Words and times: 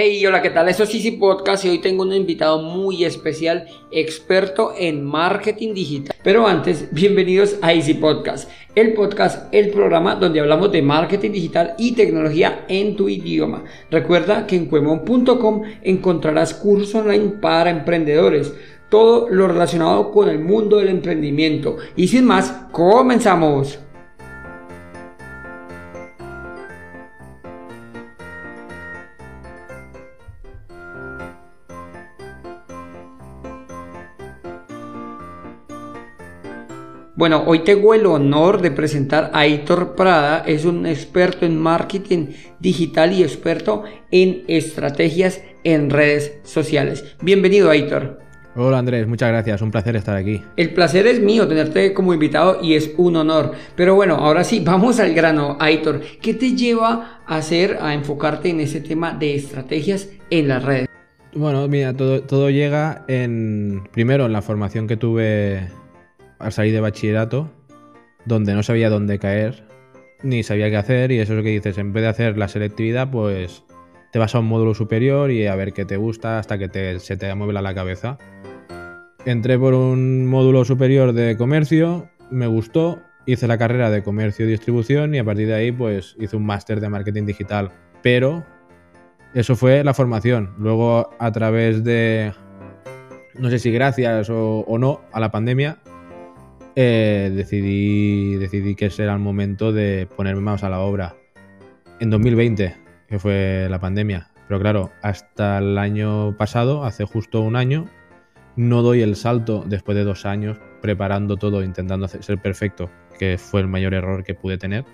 Hey, 0.00 0.24
hola, 0.24 0.40
¿qué 0.40 0.50
tal? 0.50 0.68
Eso 0.68 0.84
es 0.84 0.94
Easy 0.94 1.10
Podcast 1.10 1.64
y 1.64 1.70
hoy 1.70 1.80
tengo 1.80 2.04
un 2.04 2.12
invitado 2.12 2.62
muy 2.62 3.04
especial, 3.04 3.66
experto 3.90 4.72
en 4.78 5.04
marketing 5.04 5.74
digital. 5.74 6.14
Pero 6.22 6.46
antes, 6.46 6.86
bienvenidos 6.92 7.56
a 7.62 7.74
Easy 7.74 7.94
Podcast, 7.94 8.48
el 8.76 8.94
podcast, 8.94 9.52
el 9.52 9.70
programa 9.70 10.14
donde 10.14 10.38
hablamos 10.38 10.70
de 10.70 10.82
marketing 10.82 11.32
digital 11.32 11.74
y 11.78 11.96
tecnología 11.96 12.64
en 12.68 12.94
tu 12.94 13.08
idioma. 13.08 13.64
Recuerda 13.90 14.46
que 14.46 14.54
en 14.54 14.66
cuemon.com 14.66 15.62
encontrarás 15.82 16.54
cursos 16.54 16.94
online 16.94 17.30
para 17.42 17.70
emprendedores 17.70 18.54
todo 18.88 19.28
lo 19.28 19.48
relacionado 19.48 20.12
con 20.12 20.28
el 20.28 20.38
mundo 20.38 20.76
del 20.76 20.90
emprendimiento. 20.90 21.76
Y 21.96 22.06
sin 22.06 22.24
más, 22.24 22.52
comenzamos. 22.70 23.80
Bueno, 37.18 37.42
hoy 37.46 37.64
tengo 37.64 37.94
el 37.94 38.06
honor 38.06 38.62
de 38.62 38.70
presentar 38.70 39.32
a 39.34 39.40
Aitor 39.40 39.96
Prada, 39.96 40.44
es 40.46 40.64
un 40.64 40.86
experto 40.86 41.44
en 41.44 41.58
marketing 41.58 42.28
digital 42.60 43.12
y 43.12 43.24
experto 43.24 43.82
en 44.12 44.44
estrategias 44.46 45.42
en 45.64 45.90
redes 45.90 46.38
sociales. 46.44 47.16
Bienvenido, 47.20 47.70
Aitor. 47.70 48.20
Hola 48.54 48.78
Andrés, 48.78 49.08
muchas 49.08 49.30
gracias, 49.30 49.60
un 49.62 49.72
placer 49.72 49.96
estar 49.96 50.14
aquí. 50.14 50.40
El 50.56 50.72
placer 50.72 51.08
es 51.08 51.18
mío 51.18 51.48
tenerte 51.48 51.92
como 51.92 52.14
invitado 52.14 52.60
y 52.62 52.74
es 52.74 52.92
un 52.96 53.16
honor. 53.16 53.50
Pero 53.74 53.96
bueno, 53.96 54.14
ahora 54.14 54.44
sí, 54.44 54.60
vamos 54.64 55.00
al 55.00 55.12
grano, 55.12 55.56
Aitor. 55.58 56.00
¿Qué 56.22 56.34
te 56.34 56.54
lleva 56.54 57.22
a 57.26 57.36
hacer, 57.36 57.78
a 57.80 57.94
enfocarte 57.94 58.50
en 58.50 58.60
ese 58.60 58.80
tema 58.80 59.10
de 59.10 59.34
estrategias 59.34 60.08
en 60.30 60.46
las 60.46 60.62
redes? 60.62 60.86
Bueno, 61.34 61.66
mira, 61.66 61.94
todo, 61.94 62.22
todo 62.22 62.48
llega 62.48 63.04
en, 63.08 63.82
primero, 63.90 64.26
en 64.26 64.32
la 64.32 64.40
formación 64.40 64.86
que 64.86 64.96
tuve 64.96 65.66
al 66.38 66.52
salir 66.52 66.72
de 66.72 66.80
bachillerato, 66.80 67.50
donde 68.24 68.54
no 68.54 68.62
sabía 68.62 68.90
dónde 68.90 69.18
caer, 69.18 69.64
ni 70.22 70.42
sabía 70.42 70.70
qué 70.70 70.76
hacer, 70.76 71.12
y 71.12 71.18
eso 71.18 71.32
es 71.32 71.38
lo 71.38 71.42
que 71.42 71.50
dices, 71.50 71.78
en 71.78 71.92
vez 71.92 72.02
de 72.02 72.08
hacer 72.08 72.38
la 72.38 72.48
selectividad, 72.48 73.10
pues 73.10 73.64
te 74.12 74.18
vas 74.18 74.34
a 74.34 74.40
un 74.40 74.46
módulo 74.46 74.74
superior 74.74 75.30
y 75.30 75.46
a 75.46 75.54
ver 75.54 75.72
qué 75.72 75.84
te 75.84 75.96
gusta 75.96 76.38
hasta 76.38 76.58
que 76.58 76.98
se 76.98 77.16
te 77.16 77.34
mueve 77.34 77.52
la 77.52 77.74
cabeza. 77.74 78.18
Entré 79.24 79.58
por 79.58 79.74
un 79.74 80.26
módulo 80.26 80.64
superior 80.64 81.12
de 81.12 81.36
comercio, 81.36 82.08
me 82.30 82.46
gustó, 82.46 83.02
hice 83.26 83.46
la 83.46 83.58
carrera 83.58 83.90
de 83.90 84.02
comercio 84.02 84.46
y 84.46 84.48
distribución 84.48 85.14
y 85.14 85.18
a 85.18 85.24
partir 85.24 85.48
de 85.48 85.54
ahí 85.54 85.72
pues 85.72 86.16
hice 86.18 86.36
un 86.36 86.46
máster 86.46 86.80
de 86.80 86.88
marketing 86.88 87.26
digital. 87.26 87.70
Pero 88.02 88.44
eso 89.34 89.56
fue 89.56 89.84
la 89.84 89.92
formación. 89.92 90.54
Luego 90.58 91.10
a 91.18 91.32
través 91.32 91.84
de, 91.84 92.32
no 93.34 93.50
sé 93.50 93.58
si 93.58 93.70
gracias 93.70 94.30
o, 94.30 94.60
o 94.60 94.78
no, 94.78 95.02
a 95.12 95.20
la 95.20 95.30
pandemia, 95.30 95.78
eh, 96.80 97.32
decidí, 97.34 98.36
decidí 98.36 98.76
que 98.76 98.86
ese 98.86 99.02
era 99.02 99.12
el 99.12 99.18
momento 99.18 99.72
de 99.72 100.06
ponerme 100.14 100.42
más 100.42 100.62
a 100.62 100.68
la 100.68 100.78
obra. 100.78 101.16
En 101.98 102.08
2020, 102.08 102.76
que 103.08 103.18
fue 103.18 103.66
la 103.68 103.80
pandemia. 103.80 104.30
Pero 104.46 104.60
claro, 104.60 104.92
hasta 105.02 105.58
el 105.58 105.76
año 105.76 106.36
pasado, 106.36 106.84
hace 106.84 107.04
justo 107.04 107.40
un 107.40 107.56
año, 107.56 107.86
no 108.54 108.82
doy 108.82 109.02
el 109.02 109.16
salto 109.16 109.64
después 109.66 109.96
de 109.96 110.04
dos 110.04 110.24
años 110.24 110.56
preparando 110.80 111.36
todo, 111.36 111.64
intentando 111.64 112.06
ser 112.06 112.38
perfecto, 112.38 112.88
que 113.18 113.38
fue 113.38 113.60
el 113.60 113.66
mayor 113.66 113.92
error 113.92 114.22
que 114.22 114.34
pude 114.34 114.56
tener. 114.56 114.84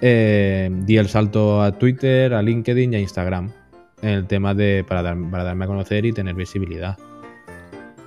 Eh, 0.00 0.70
di 0.72 0.96
el 0.96 1.08
salto 1.08 1.62
a 1.62 1.70
Twitter, 1.70 2.34
a 2.34 2.42
LinkedIn 2.42 2.94
y 2.94 2.96
a 2.96 2.98
Instagram 2.98 3.52
en 4.02 4.08
el 4.08 4.26
tema 4.26 4.54
de 4.54 4.84
para, 4.88 5.14
para 5.30 5.44
darme 5.44 5.66
a 5.66 5.68
conocer 5.68 6.04
y 6.04 6.12
tener 6.12 6.34
visibilidad. 6.34 6.98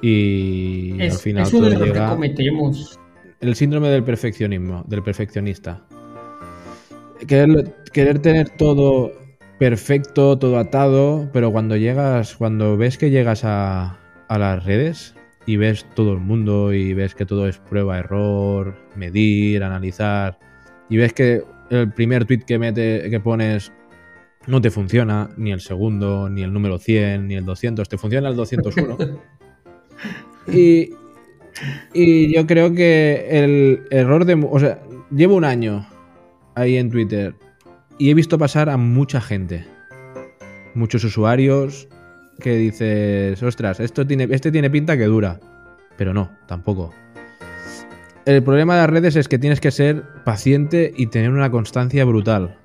Y 0.03 1.01
al 1.01 1.13
final 1.13 1.43
es 1.43 1.53
un 1.53 1.63
error 1.63 1.93
que 1.93 1.99
cometemos. 1.99 2.99
El 3.39 3.55
síndrome 3.55 3.87
del 3.87 4.03
perfeccionismo, 4.03 4.83
del 4.85 5.01
perfeccionista. 5.01 5.81
Querer, 7.25 7.73
querer 7.93 8.19
tener 8.19 8.49
todo 8.49 9.13
perfecto, 9.59 10.37
todo 10.37 10.59
atado, 10.59 11.29
pero 11.31 11.53
cuando 11.53 11.77
llegas, 11.77 12.35
cuando 12.35 12.75
ves 12.75 12.97
que 12.97 13.11
llegas 13.11 13.45
a, 13.45 13.97
a 14.27 14.37
las 14.37 14.65
redes 14.65 15.15
y 15.45 15.55
ves 15.55 15.85
todo 15.95 16.11
el 16.11 16.19
mundo 16.19 16.73
y 16.73 16.93
ves 16.93 17.15
que 17.15 17.25
todo 17.25 17.47
es 17.47 17.59
prueba, 17.59 17.97
error, 17.97 18.75
medir, 18.97 19.63
analizar, 19.63 20.37
y 20.89 20.97
ves 20.97 21.13
que 21.13 21.43
el 21.69 21.93
primer 21.93 22.25
tweet 22.25 22.41
que, 22.45 22.59
mete, 22.59 23.09
que 23.09 23.19
pones 23.21 23.71
no 24.47 24.59
te 24.59 24.69
funciona, 24.69 25.29
ni 25.37 25.53
el 25.53 25.61
segundo, 25.61 26.29
ni 26.29 26.43
el 26.43 26.51
número 26.51 26.77
100, 26.77 27.25
ni 27.25 27.35
el 27.35 27.45
200, 27.45 27.87
te 27.87 27.97
funciona 27.97 28.27
el 28.27 28.35
201. 28.35 28.97
Y, 30.47 30.91
y 31.93 32.33
yo 32.33 32.45
creo 32.47 32.73
que 32.73 33.27
el 33.29 33.83
error 33.91 34.25
de... 34.25 34.33
O 34.49 34.59
sea, 34.59 34.81
llevo 35.11 35.35
un 35.35 35.45
año 35.45 35.87
ahí 36.55 36.77
en 36.77 36.89
Twitter 36.89 37.35
y 37.97 38.09
he 38.09 38.13
visto 38.13 38.37
pasar 38.37 38.69
a 38.69 38.77
mucha 38.77 39.21
gente. 39.21 39.65
Muchos 40.73 41.03
usuarios 41.03 41.87
que 42.39 42.55
dices, 42.55 43.41
ostras, 43.43 43.79
esto 43.79 44.05
tiene, 44.05 44.27
este 44.31 44.51
tiene 44.51 44.69
pinta 44.69 44.97
que 44.97 45.05
dura. 45.05 45.39
Pero 45.97 46.13
no, 46.13 46.31
tampoco. 46.47 46.93
El 48.25 48.41
problema 48.41 48.75
de 48.75 48.81
las 48.81 48.89
redes 48.89 49.15
es 49.15 49.27
que 49.27 49.37
tienes 49.37 49.59
que 49.59 49.71
ser 49.71 50.03
paciente 50.23 50.93
y 50.95 51.07
tener 51.07 51.29
una 51.29 51.51
constancia 51.51 52.05
brutal. 52.05 52.57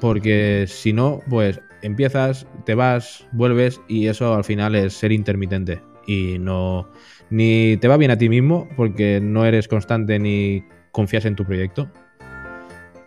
Porque 0.00 0.66
si 0.68 0.92
no, 0.92 1.20
pues 1.28 1.60
empiezas, 1.82 2.46
te 2.64 2.74
vas, 2.74 3.26
vuelves 3.32 3.80
y 3.88 4.06
eso 4.06 4.34
al 4.34 4.44
final 4.44 4.74
es 4.74 4.94
ser 4.94 5.12
intermitente 5.12 5.80
y 6.10 6.40
no 6.40 6.90
ni 7.30 7.76
te 7.76 7.86
va 7.86 7.96
bien 7.96 8.10
a 8.10 8.18
ti 8.18 8.28
mismo 8.28 8.68
porque 8.76 9.20
no 9.22 9.46
eres 9.46 9.68
constante 9.68 10.18
ni 10.18 10.64
confías 10.90 11.24
en 11.24 11.36
tu 11.36 11.44
proyecto 11.44 11.88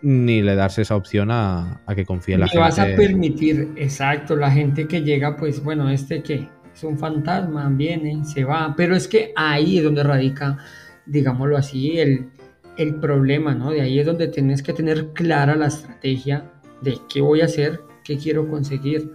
ni 0.00 0.40
le 0.40 0.54
das 0.54 0.78
esa 0.78 0.96
opción 0.96 1.30
a, 1.30 1.82
que 1.94 2.04
confíe 2.04 2.34
en 2.34 2.40
la 2.40 2.46
gente. 2.46 2.60
vas 2.60 2.78
a 2.78 2.84
permitir, 2.94 3.70
exacto, 3.76 4.36
la 4.36 4.50
gente 4.50 4.86
que 4.86 5.00
llega, 5.00 5.34
pues 5.34 5.64
bueno, 5.64 5.88
este 5.88 6.22
que 6.22 6.46
es 6.74 6.84
un 6.84 6.98
fantasma, 6.98 7.70
viene, 7.70 8.22
se 8.24 8.44
va, 8.44 8.74
pero 8.76 8.94
es 8.94 9.08
que 9.08 9.32
ahí 9.34 9.78
es 9.78 9.84
donde 9.84 10.02
radica, 10.02 10.58
digámoslo 11.06 11.56
así, 11.56 11.98
el, 11.98 12.28
el 12.76 12.96
problema, 12.96 13.54
¿no? 13.54 13.70
De 13.70 13.80
ahí 13.80 13.98
es 13.98 14.04
donde 14.04 14.28
tienes 14.28 14.62
que 14.62 14.74
tener 14.74 15.08
clara 15.14 15.56
la 15.56 15.68
estrategia 15.68 16.50
de 16.82 16.98
qué 17.08 17.22
voy 17.22 17.40
a 17.40 17.46
hacer, 17.46 17.80
qué 18.04 18.18
quiero 18.18 18.46
conseguir. 18.46 19.10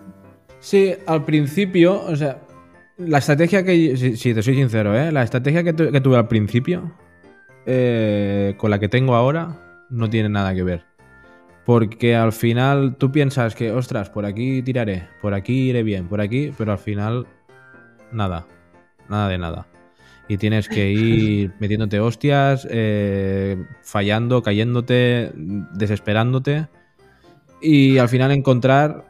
Sí, 0.59 0.95
al 1.05 1.23
principio, 1.23 2.03
o 2.03 2.15
sea, 2.15 2.41
la 2.99 3.19
estrategia 3.19 3.63
que. 3.63 4.15
Si, 4.15 4.33
te 4.33 4.43
soy 4.43 4.55
sincero, 4.55 4.97
¿eh? 4.97 5.11
La 5.11 5.23
estrategia 5.23 5.63
que, 5.63 5.73
tuve 5.73 6.17
al 6.17 6.27
principio 6.27 6.91
eh, 7.65 8.55
con 8.57 8.69
la 8.69 8.79
que 8.79 8.89
tengo 8.89 9.15
ahora 9.15 9.85
no 9.89 10.09
tiene 10.09 10.29
nada 10.29 10.53
que 10.53 10.63
ver. 10.63 10.85
Porque 11.65 12.15
al 12.15 12.33
final 12.33 12.95
tú 12.97 13.11
piensas 13.11 13.55
que, 13.55 13.71
ostras, 13.71 14.09
por 14.09 14.25
aquí 14.25 14.61
tiraré, 14.61 15.07
por 15.21 15.33
aquí 15.33 15.69
iré 15.69 15.83
bien, 15.83 16.07
por 16.07 16.19
aquí, 16.19 16.51
pero 16.57 16.71
al 16.71 16.79
final 16.79 17.27
nada, 18.11 18.47
nada 19.07 19.29
de 19.29 19.37
nada. 19.37 19.67
Y 20.27 20.37
tienes 20.37 20.67
que 20.67 20.91
ir 20.91 21.53
metiéndote 21.59 21.99
hostias, 21.99 22.67
eh, 22.69 23.63
fallando, 23.81 24.41
cayéndote, 24.41 25.31
desesperándote. 25.73 26.67
Y 27.61 27.97
al 27.97 28.09
final 28.09 28.31
encontrar 28.31 29.08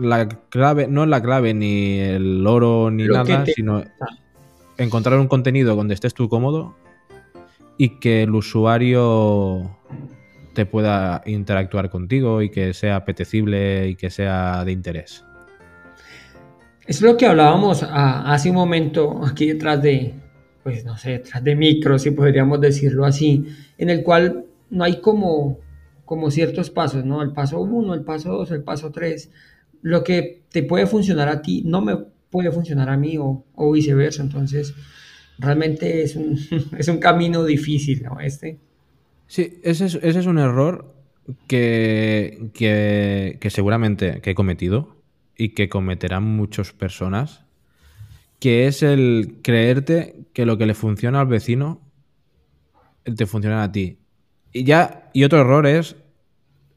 la 0.00 0.28
clave, 0.28 0.88
no 0.88 1.04
es 1.04 1.08
la 1.08 1.22
clave 1.22 1.54
ni 1.54 1.98
el 1.98 2.46
oro 2.46 2.90
ni 2.90 3.04
nada, 3.04 3.44
sino 3.46 3.84
encontrar 4.78 5.18
un 5.18 5.28
contenido 5.28 5.76
donde 5.76 5.94
estés 5.94 6.14
tú 6.14 6.28
cómodo 6.28 6.74
y 7.76 8.00
que 8.00 8.22
el 8.22 8.34
usuario 8.34 9.76
te 10.54 10.66
pueda 10.66 11.22
interactuar 11.26 11.90
contigo 11.90 12.42
y 12.42 12.50
que 12.50 12.74
sea 12.74 12.96
apetecible 12.96 13.88
y 13.88 13.94
que 13.94 14.10
sea 14.10 14.64
de 14.64 14.72
interés. 14.72 15.24
Es 16.86 17.02
lo 17.02 17.16
que 17.16 17.26
hablábamos 17.26 17.82
ah, 17.82 18.32
hace 18.32 18.50
un 18.50 18.56
momento 18.56 19.24
aquí 19.24 19.46
detrás 19.46 19.80
de, 19.82 20.14
pues 20.62 20.84
no 20.84 20.96
sé, 20.96 21.10
detrás 21.10 21.44
de 21.44 21.54
micro, 21.54 21.98
si 21.98 22.10
podríamos 22.10 22.60
decirlo 22.60 23.04
así, 23.04 23.46
en 23.78 23.90
el 23.90 24.02
cual 24.02 24.46
no 24.70 24.84
hay 24.84 25.00
como, 25.00 25.58
como 26.04 26.30
ciertos 26.30 26.70
pasos, 26.70 27.04
¿no? 27.04 27.22
El 27.22 27.32
paso 27.32 27.60
1, 27.60 27.94
el 27.94 28.02
paso 28.02 28.32
2, 28.32 28.50
el 28.50 28.62
paso 28.62 28.90
3 28.90 29.30
lo 29.82 30.04
que 30.04 30.42
te 30.50 30.62
puede 30.62 30.86
funcionar 30.86 31.28
a 31.28 31.42
ti 31.42 31.62
no 31.64 31.80
me 31.80 31.96
puede 32.30 32.50
funcionar 32.50 32.88
a 32.88 32.96
mí 32.96 33.16
o, 33.18 33.72
viceversa. 33.72 34.22
Entonces, 34.22 34.74
realmente 35.38 36.02
es 36.02 36.16
un, 36.16 36.38
es 36.78 36.88
un 36.88 36.98
camino 36.98 37.44
difícil, 37.44 38.02
¿no? 38.02 38.20
Este. 38.20 38.58
Sí, 39.26 39.60
ese 39.62 39.86
es, 39.86 39.94
ese 39.96 40.20
es 40.20 40.26
un 40.26 40.38
error 40.38 40.94
que, 41.46 42.50
que, 42.54 43.38
que, 43.40 43.50
seguramente 43.50 44.20
que 44.20 44.30
he 44.30 44.34
cometido 44.34 44.96
y 45.36 45.50
que 45.50 45.68
cometerán 45.68 46.24
muchas 46.24 46.72
personas, 46.72 47.44
que 48.40 48.66
es 48.66 48.82
el 48.82 49.38
creerte 49.42 50.16
que 50.32 50.46
lo 50.46 50.58
que 50.58 50.66
le 50.66 50.74
funciona 50.74 51.20
al 51.20 51.28
vecino 51.28 51.80
te 53.04 53.26
funciona 53.26 53.62
a 53.62 53.70
ti. 53.70 53.98
Y 54.52 54.64
ya, 54.64 55.10
y 55.12 55.24
otro 55.24 55.40
error 55.40 55.66
es 55.66 55.96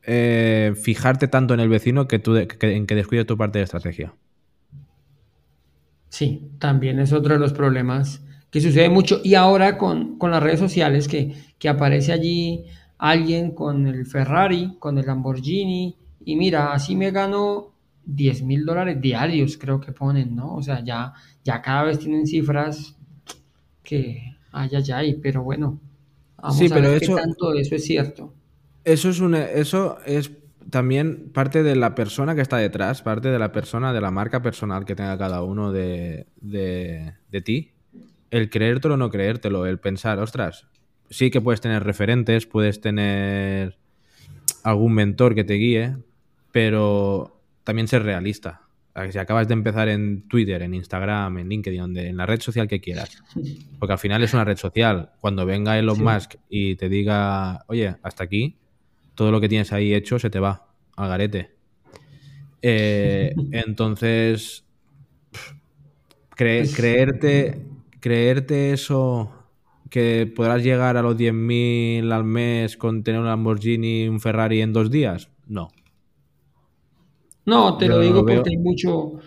eh, 0.05 0.73
fijarte 0.81 1.27
tanto 1.27 1.53
en 1.53 1.59
el 1.59 1.69
vecino 1.69 2.07
que 2.07 2.19
tú, 2.19 2.35
en 2.35 2.87
que 2.87 2.95
descuides 2.95 3.25
tu 3.25 3.37
parte 3.37 3.59
de 3.59 3.65
estrategia. 3.65 4.13
Sí, 6.09 6.51
también 6.59 6.99
es 6.99 7.13
otro 7.13 7.33
de 7.33 7.39
los 7.39 7.53
problemas 7.53 8.23
que 8.51 8.61
sucede 8.61 8.89
mucho. 8.89 9.19
Y 9.23 9.33
ahora 9.33 9.77
con, 9.77 10.17
las 10.21 10.43
redes 10.43 10.59
sociales, 10.59 11.07
que, 11.07 11.33
que, 11.57 11.69
aparece 11.69 12.11
allí 12.11 12.65
alguien 12.99 13.51
con 13.51 13.87
el 13.87 14.05
Ferrari, 14.05 14.75
con 14.77 14.97
el 14.97 15.07
Lamborghini, 15.07 15.95
y 16.23 16.35
mira, 16.35 16.71
así 16.71 16.95
me 16.95 17.11
gano 17.11 17.73
10 18.05 18.43
mil 18.43 18.65
dólares 18.65 19.01
diarios, 19.01 19.57
creo 19.57 19.79
que 19.79 19.91
ponen, 19.91 20.35
¿no? 20.35 20.55
O 20.55 20.61
sea, 20.61 20.83
ya, 20.83 21.13
ya 21.43 21.61
cada 21.61 21.83
vez 21.83 21.99
tienen 21.99 22.27
cifras 22.27 22.95
que, 23.81 24.35
ay, 24.51 24.69
ay, 24.73 24.91
ay, 24.93 25.19
pero 25.21 25.43
bueno, 25.43 25.79
vamos 26.37 26.71
a 26.71 26.75
ver 26.75 26.99
qué 26.99 27.07
tanto 27.07 27.53
eso 27.53 27.75
es 27.75 27.85
cierto. 27.85 28.33
Eso 28.85 29.09
es, 29.09 29.19
una, 29.19 29.45
eso 29.45 29.97
es 30.05 30.31
también 30.69 31.29
parte 31.33 31.63
de 31.63 31.75
la 31.75 31.95
persona 31.95 32.35
que 32.35 32.41
está 32.41 32.57
detrás, 32.57 33.01
parte 33.01 33.29
de 33.29 33.39
la 33.39 33.51
persona, 33.51 33.93
de 33.93 34.01
la 34.01 34.11
marca 34.11 34.41
personal 34.41 34.85
que 34.85 34.95
tenga 34.95 35.17
cada 35.17 35.43
uno 35.43 35.71
de, 35.71 36.27
de, 36.41 37.41
ti. 37.43 37.71
El 38.31 38.49
creértelo 38.49 38.95
o 38.95 38.97
no 38.97 39.09
creértelo, 39.09 39.65
el 39.65 39.79
pensar, 39.79 40.19
ostras, 40.19 40.67
sí 41.09 41.31
que 41.31 41.41
puedes 41.41 41.61
tener 41.61 41.83
referentes, 41.83 42.45
puedes 42.45 42.81
tener 42.81 43.77
algún 44.63 44.93
mentor 44.93 45.35
que 45.35 45.43
te 45.43 45.53
guíe, 45.53 45.97
pero 46.51 47.39
también 47.63 47.87
ser 47.87 48.03
realista. 48.03 48.61
Si 49.11 49.17
acabas 49.17 49.47
de 49.47 49.53
empezar 49.55 49.89
en 49.89 50.27
Twitter, 50.27 50.61
en 50.61 50.75
Instagram, 50.75 51.39
en 51.39 51.49
LinkedIn, 51.49 51.97
en 51.97 52.17
la 52.17 52.27
red 52.27 52.39
social 52.41 52.67
que 52.67 52.79
quieras, 52.79 53.23
porque 53.79 53.93
al 53.93 53.99
final 53.99 54.23
es 54.23 54.35
una 54.35 54.43
red 54.43 54.57
social. 54.57 55.11
Cuando 55.19 55.47
venga 55.47 55.79
Elon 55.79 56.03
Musk 56.03 56.35
y 56.47 56.75
te 56.75 56.89
diga, 56.89 57.65
oye, 57.67 57.95
hasta 58.03 58.23
aquí, 58.23 58.59
todo 59.15 59.31
lo 59.31 59.39
que 59.41 59.49
tienes 59.49 59.71
ahí 59.73 59.93
hecho 59.93 60.19
se 60.19 60.29
te 60.29 60.39
va 60.39 60.67
al 60.95 61.09
garete. 61.09 61.51
Eh, 62.61 63.33
entonces, 63.51 64.65
pues 66.37 66.75
creerte, 66.75 67.65
creerte 67.99 68.73
eso, 68.73 69.31
que 69.89 70.31
podrás 70.33 70.63
llegar 70.63 70.97
a 70.97 71.01
los 71.01 71.15
10.000 71.15 72.11
al 72.11 72.23
mes 72.23 72.77
con 72.77 73.03
tener 73.03 73.21
un 73.21 73.27
Lamborghini, 73.27 74.07
un 74.07 74.19
Ferrari 74.19 74.61
en 74.61 74.73
dos 74.73 74.89
días, 74.89 75.29
no. 75.47 75.69
No, 77.45 77.77
te 77.77 77.87
lo 77.87 77.99
digo 77.99 78.25
porque 78.25 78.51
hay 78.51 78.57
mucho, 78.57 79.19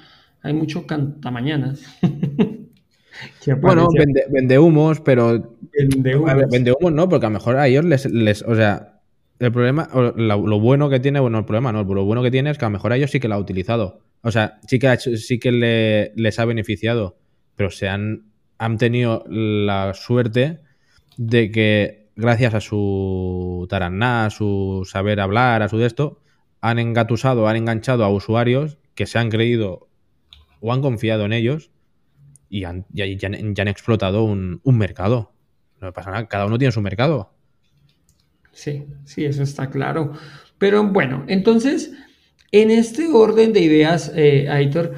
hay 0.42 0.54
mucho 0.54 0.86
cantamañanas. 0.86 1.82
bueno, 3.60 3.88
vende, 4.30 4.58
humos, 4.58 5.00
pero. 5.00 5.58
Vende 5.72 6.16
humos. 6.16 6.34
vende 6.50 6.72
humos 6.72 6.92
no, 6.92 7.08
porque 7.10 7.26
a 7.26 7.28
lo 7.28 7.34
mejor 7.34 7.56
a 7.56 7.68
ellos 7.68 7.84
les, 7.84 8.06
les 8.06 8.42
o 8.42 8.54
sea, 8.54 8.95
el 9.38 9.52
problema, 9.52 9.88
lo, 9.92 10.60
bueno 10.60 10.88
que 10.88 11.00
tiene, 11.00 11.20
bueno, 11.20 11.38
el 11.38 11.44
problema 11.44 11.72
no, 11.72 11.84
lo 11.84 12.04
bueno 12.04 12.22
que 12.22 12.30
tiene 12.30 12.50
es 12.50 12.58
que 12.58 12.64
a 12.64 12.68
lo 12.68 12.72
mejor 12.72 12.92
a 12.92 12.96
ellos 12.96 13.10
sí 13.10 13.20
que 13.20 13.28
lo 13.28 13.34
ha 13.34 13.38
utilizado. 13.38 14.00
O 14.22 14.30
sea, 14.30 14.58
sí 14.66 14.78
que, 14.78 14.96
sí 14.96 15.38
que 15.38 15.52
le, 15.52 16.12
les 16.16 16.38
ha 16.38 16.44
beneficiado, 16.44 17.18
pero 17.54 17.70
se 17.70 17.88
han, 17.88 18.24
han 18.58 18.78
tenido 18.78 19.24
la 19.28 19.92
suerte 19.94 20.60
de 21.16 21.50
que 21.50 22.08
gracias 22.16 22.54
a 22.54 22.60
su 22.60 23.66
taraná, 23.68 24.26
a 24.26 24.30
su 24.30 24.88
saber 24.90 25.20
hablar, 25.20 25.62
a 25.62 25.68
su 25.68 25.78
de 25.78 25.86
esto, 25.86 26.20
han 26.60 26.78
engatusado, 26.78 27.46
han 27.46 27.56
enganchado 27.56 28.04
a 28.04 28.08
usuarios 28.08 28.78
que 28.94 29.06
se 29.06 29.18
han 29.18 29.30
creído 29.30 29.88
o 30.60 30.72
han 30.72 30.80
confiado 30.80 31.26
en 31.26 31.34
ellos 31.34 31.70
y, 32.48 32.64
han, 32.64 32.86
ya, 32.88 33.04
han, 33.04 33.68
explotado 33.68 34.24
un, 34.24 34.60
un 34.64 34.78
mercado. 34.78 35.32
No 35.80 35.92
pasa 35.92 36.10
nada, 36.10 36.26
cada 36.26 36.46
uno 36.46 36.58
tiene 36.58 36.72
su 36.72 36.80
mercado. 36.80 37.35
Sí, 38.56 38.84
sí, 39.04 39.24
eso 39.24 39.42
está 39.42 39.68
claro. 39.70 40.12
Pero 40.58 40.84
bueno, 40.90 41.24
entonces, 41.28 41.92
en 42.52 42.70
este 42.70 43.08
orden 43.08 43.52
de 43.52 43.60
ideas, 43.60 44.10
eh, 44.14 44.48
Aitor, 44.48 44.94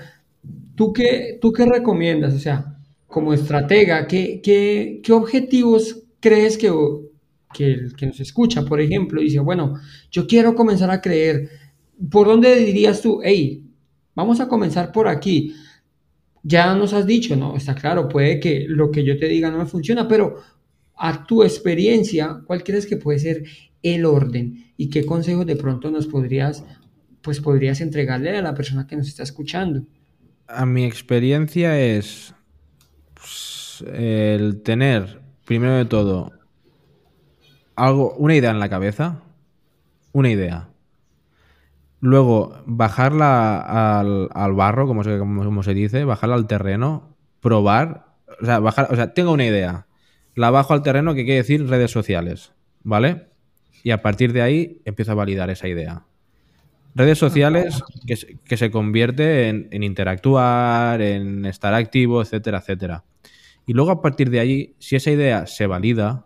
¿tú 0.76 0.92
qué, 0.92 1.38
¿tú 1.40 1.52
qué 1.52 1.66
recomiendas? 1.66 2.34
O 2.34 2.38
sea, 2.38 2.78
como 3.08 3.34
estratega, 3.34 4.06
¿qué, 4.06 4.40
qué, 4.42 5.00
qué 5.02 5.12
objetivos 5.12 6.04
crees 6.20 6.58
que, 6.58 6.72
que 7.52 7.72
el 7.72 7.96
que 7.96 8.06
nos 8.06 8.20
escucha, 8.20 8.62
por 8.64 8.80
ejemplo, 8.80 9.20
dice, 9.20 9.40
bueno, 9.40 9.74
yo 10.10 10.26
quiero 10.26 10.54
comenzar 10.54 10.90
a 10.90 11.00
creer, 11.00 11.50
¿por 12.10 12.26
dónde 12.28 12.54
dirías 12.56 13.00
tú, 13.02 13.20
hey, 13.24 13.64
vamos 14.14 14.40
a 14.40 14.48
comenzar 14.48 14.92
por 14.92 15.08
aquí? 15.08 15.54
Ya 16.42 16.74
nos 16.74 16.92
has 16.94 17.06
dicho, 17.06 17.36
no, 17.36 17.56
está 17.56 17.74
claro, 17.74 18.08
puede 18.08 18.40
que 18.40 18.64
lo 18.68 18.90
que 18.90 19.04
yo 19.04 19.18
te 19.18 19.26
diga 19.28 19.50
no 19.50 19.58
me 19.58 19.66
funciona, 19.66 20.06
pero 20.08 20.36
a 20.98 21.26
tu 21.26 21.42
experiencia, 21.42 22.40
¿cuál 22.46 22.64
crees 22.64 22.86
que 22.86 22.96
puede 22.96 23.18
ser 23.18 23.44
el 23.82 24.04
orden 24.04 24.72
y 24.76 24.90
qué 24.90 25.06
consejos 25.06 25.46
de 25.46 25.56
pronto 25.56 25.90
nos 25.90 26.06
podrías, 26.06 26.64
pues 27.22 27.40
podrías 27.40 27.80
entregarle 27.80 28.36
a 28.36 28.42
la 28.42 28.54
persona 28.54 28.86
que 28.86 28.96
nos 28.96 29.08
está 29.08 29.22
escuchando? 29.22 29.82
A 30.48 30.66
mi 30.66 30.84
experiencia 30.84 31.78
es 31.78 32.34
pues, 33.14 33.84
el 33.92 34.62
tener, 34.62 35.20
primero 35.44 35.74
de 35.74 35.84
todo, 35.84 36.32
algo, 37.76 38.14
una 38.16 38.34
idea 38.34 38.50
en 38.50 38.58
la 38.58 38.68
cabeza, 38.68 39.22
una 40.12 40.30
idea. 40.30 40.68
Luego, 42.00 42.62
bajarla 42.66 43.98
al, 44.00 44.52
barro, 44.54 44.86
como 44.86 45.04
se, 45.04 45.18
como 45.18 45.62
se 45.62 45.74
dice, 45.74 46.04
bajarla 46.04 46.36
al 46.36 46.46
terreno, 46.46 47.16
probar, 47.40 48.06
o 48.40 48.44
sea, 48.44 48.60
bajar, 48.60 48.88
o 48.90 48.96
sea, 48.96 49.14
tengo 49.14 49.32
una 49.32 49.44
idea, 49.44 49.87
la 50.38 50.50
bajo 50.50 50.72
al 50.72 50.82
terreno 50.84 51.16
que 51.16 51.24
quiere 51.24 51.38
decir 51.38 51.66
redes 51.66 51.90
sociales, 51.90 52.52
¿vale? 52.84 53.26
Y 53.82 53.90
a 53.90 54.02
partir 54.02 54.32
de 54.32 54.40
ahí 54.40 54.80
empiezo 54.84 55.10
a 55.10 55.16
validar 55.16 55.50
esa 55.50 55.66
idea. 55.66 56.04
Redes 56.94 57.18
sociales 57.18 57.82
que, 58.06 58.56
se 58.56 58.70
convierte 58.70 59.48
en, 59.48 59.82
interactuar, 59.82 61.02
en 61.02 61.44
estar 61.44 61.74
activo, 61.74 62.22
etcétera, 62.22 62.58
etcétera. 62.58 63.04
Y 63.66 63.72
luego 63.72 63.90
a 63.90 64.00
partir 64.00 64.30
de 64.30 64.38
ahí, 64.38 64.74
si 64.78 64.94
esa 64.94 65.10
idea 65.10 65.46
se 65.48 65.66
valida, 65.66 66.24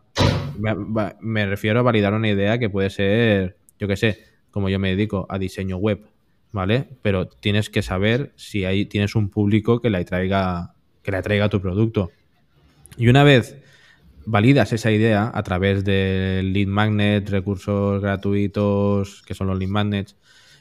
me, 1.20 1.46
refiero 1.46 1.80
a 1.80 1.82
validar 1.82 2.12
una 2.12 2.28
idea 2.28 2.58
que 2.58 2.68
puede 2.68 2.90
ser, 2.90 3.56
yo 3.78 3.88
qué 3.88 3.96
sé, 3.96 4.18
como 4.50 4.68
yo 4.68 4.78
me 4.78 4.90
dedico 4.90 5.26
a 5.30 5.38
diseño 5.38 5.78
web, 5.78 6.04
¿vale? 6.52 6.86
Pero 7.00 7.28
tienes 7.28 7.70
que 7.70 7.80
saber 7.80 8.32
si 8.36 8.66
ahí 8.66 8.84
tienes 8.84 9.14
un 9.14 9.30
público 9.30 9.80
que 9.80 9.88
le 9.88 9.98
atraiga, 9.98 10.74
que 11.02 11.12
le 11.12 11.16
atraiga 11.16 11.48
tu 11.48 11.62
producto. 11.62 12.10
Y 12.98 13.08
una 13.08 13.24
vez 13.24 13.56
validas 14.26 14.72
esa 14.72 14.90
idea 14.90 15.30
a 15.32 15.42
través 15.42 15.84
del 15.84 16.52
lead 16.52 16.68
magnet, 16.68 17.28
recursos 17.28 18.00
gratuitos, 18.00 19.22
que 19.22 19.34
son 19.34 19.46
los 19.46 19.58
lead 19.58 19.68
magnets, 19.68 20.16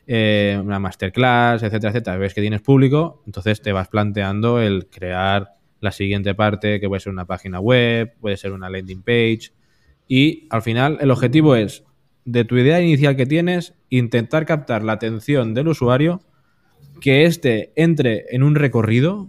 eh, 0.08 0.60
una 0.64 0.80
masterclass, 0.80 1.64
etcétera, 1.64 1.92
etcétera. 1.92 2.18
Ves 2.18 2.34
que 2.34 2.42
tienes 2.42 2.62
público, 2.62 3.24
entonces 3.26 3.62
te 3.62 3.72
vas 3.72 3.88
planteando 3.88 4.60
el 4.60 4.88
crear 4.88 5.54
la 5.80 5.92
siguiente 5.92 6.36
parte, 6.36 6.80
que 6.80 6.88
puede 6.88 7.00
ser 7.00 7.12
una 7.12 7.26
página 7.26 7.60
web, 7.60 8.14
puede 8.20 8.38
ser 8.38 8.52
una 8.52 8.70
landing 8.70 9.02
page. 9.02 9.52
Y 10.08 10.48
al 10.50 10.62
final 10.62 10.98
el 11.02 11.12
objetivo 11.12 11.56
es, 11.56 11.84
de 12.26 12.46
tu 12.46 12.58
idea 12.58 12.82
inicial 12.82 13.16
que 13.16 13.26
tienes, 13.26 13.74
intentar 13.90 14.46
captar 14.46 14.84
la 14.84 14.94
atención 14.94 15.54
del 15.54 15.70
usuario, 15.70 16.22
que 17.00 17.26
éste 17.26 17.74
entre 17.76 18.26
en 18.30 18.44
un 18.44 18.56
recorrido 18.56 19.28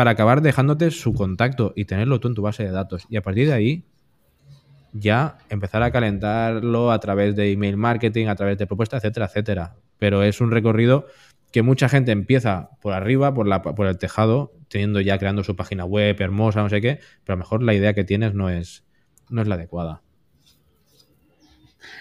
para 0.00 0.12
acabar 0.12 0.40
dejándote 0.40 0.90
su 0.92 1.12
contacto 1.12 1.74
y 1.76 1.84
tenerlo 1.84 2.20
tú 2.20 2.28
en 2.28 2.34
tu 2.34 2.40
base 2.40 2.64
de 2.64 2.70
datos. 2.70 3.04
Y 3.10 3.18
a 3.18 3.22
partir 3.22 3.48
de 3.48 3.52
ahí, 3.52 3.84
ya 4.94 5.36
empezar 5.50 5.82
a 5.82 5.90
calentarlo 5.90 6.90
a 6.90 6.98
través 7.00 7.36
de 7.36 7.52
email 7.52 7.76
marketing, 7.76 8.28
a 8.28 8.34
través 8.34 8.56
de 8.56 8.66
propuestas, 8.66 9.04
etcétera, 9.04 9.26
etcétera. 9.26 9.76
Pero 9.98 10.22
es 10.22 10.40
un 10.40 10.52
recorrido 10.52 11.04
que 11.52 11.60
mucha 11.60 11.90
gente 11.90 12.12
empieza 12.12 12.70
por 12.80 12.94
arriba, 12.94 13.34
por, 13.34 13.46
la, 13.46 13.60
por 13.60 13.86
el 13.86 13.98
tejado, 13.98 14.54
teniendo 14.68 15.02
ya 15.02 15.18
creando 15.18 15.44
su 15.44 15.54
página 15.54 15.84
web 15.84 16.16
hermosa, 16.18 16.62
no 16.62 16.70
sé 16.70 16.80
qué, 16.80 17.00
pero 17.24 17.34
a 17.34 17.36
lo 17.36 17.40
mejor 17.40 17.62
la 17.62 17.74
idea 17.74 17.92
que 17.92 18.04
tienes 18.04 18.32
no 18.32 18.48
es, 18.48 18.86
no 19.28 19.42
es 19.42 19.48
la 19.48 19.56
adecuada. 19.56 20.00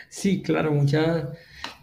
Sí, 0.08 0.41
claro, 0.41 0.72
mucha. 0.72 1.32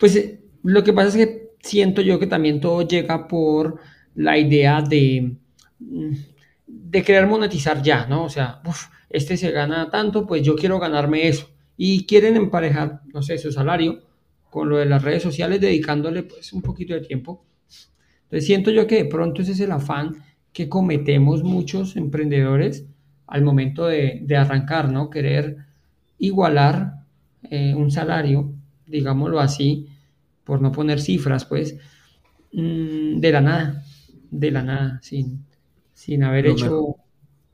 Pues 0.01 0.17
eh, 0.17 0.41
lo 0.63 0.83
que 0.83 0.95
pasa 0.95 1.09
es 1.09 1.27
que 1.27 1.49
siento 1.61 2.01
yo 2.01 2.19
que 2.19 2.27
también 2.27 2.63
todo 2.63 2.81
llega 2.81 3.29
por 3.29 3.81
la 4.15 4.39
idea 4.39 4.81
de 4.81 5.37
de 5.79 7.03
querer 7.03 7.27
monetizar 7.27 7.83
ya, 7.83 8.07
¿no? 8.07 8.25
O 8.25 8.29
sea, 8.29 8.61
este 9.11 9.37
se 9.37 9.51
gana 9.51 9.91
tanto, 9.91 10.27
pues 10.27 10.43
yo 10.43 10.57
quiero 10.57 10.79
ganarme 10.79 11.29
eso. 11.29 11.49
Y 11.77 12.07
quieren 12.07 12.37
emparejar, 12.37 13.03
no 13.13 13.23
sé, 13.23 13.39
su 13.39 13.53
salario 13.53 14.03
con 14.51 14.69
lo 14.69 14.79
de 14.79 14.87
las 14.87 15.03
redes 15.03 15.23
sociales, 15.23 15.61
dedicándole 15.61 16.23
pues 16.23 16.53
un 16.53 16.63
poquito 16.63 16.95
de 16.95 17.01
tiempo. 17.01 17.45
Entonces 18.25 18.47
siento 18.47 18.71
yo 18.71 18.87
que 18.87 18.97
de 18.97 19.05
pronto 19.05 19.43
ese 19.43 19.53
es 19.53 19.61
el 19.61 19.73
afán 19.73 20.17
que 20.53 20.69
cometemos 20.69 21.43
muchos 21.43 21.97
emprendedores 21.97 22.87
al 23.27 23.43
momento 23.43 23.87
de, 23.87 24.25
arrancar, 24.37 24.91
¿no? 24.91 25.11
Querer 25.11 25.59
igualar 26.19 27.05
eh, 27.51 27.75
un 27.75 27.91
salario, 27.91 28.53
digámoslo 28.87 29.41
así, 29.41 29.89
por 30.45 30.63
no 30.63 30.73
poner 30.73 31.01
cifras, 31.01 31.45
pues, 31.45 31.77
mm, 32.53 33.19
de 33.19 33.33
la 33.33 33.41
nada, 33.41 33.85
de 34.31 34.51
la 34.51 34.63
nada, 34.63 34.99
sin, 35.03 35.46
sin 35.97 36.25
haber 36.25 36.47
hecho 36.47 36.97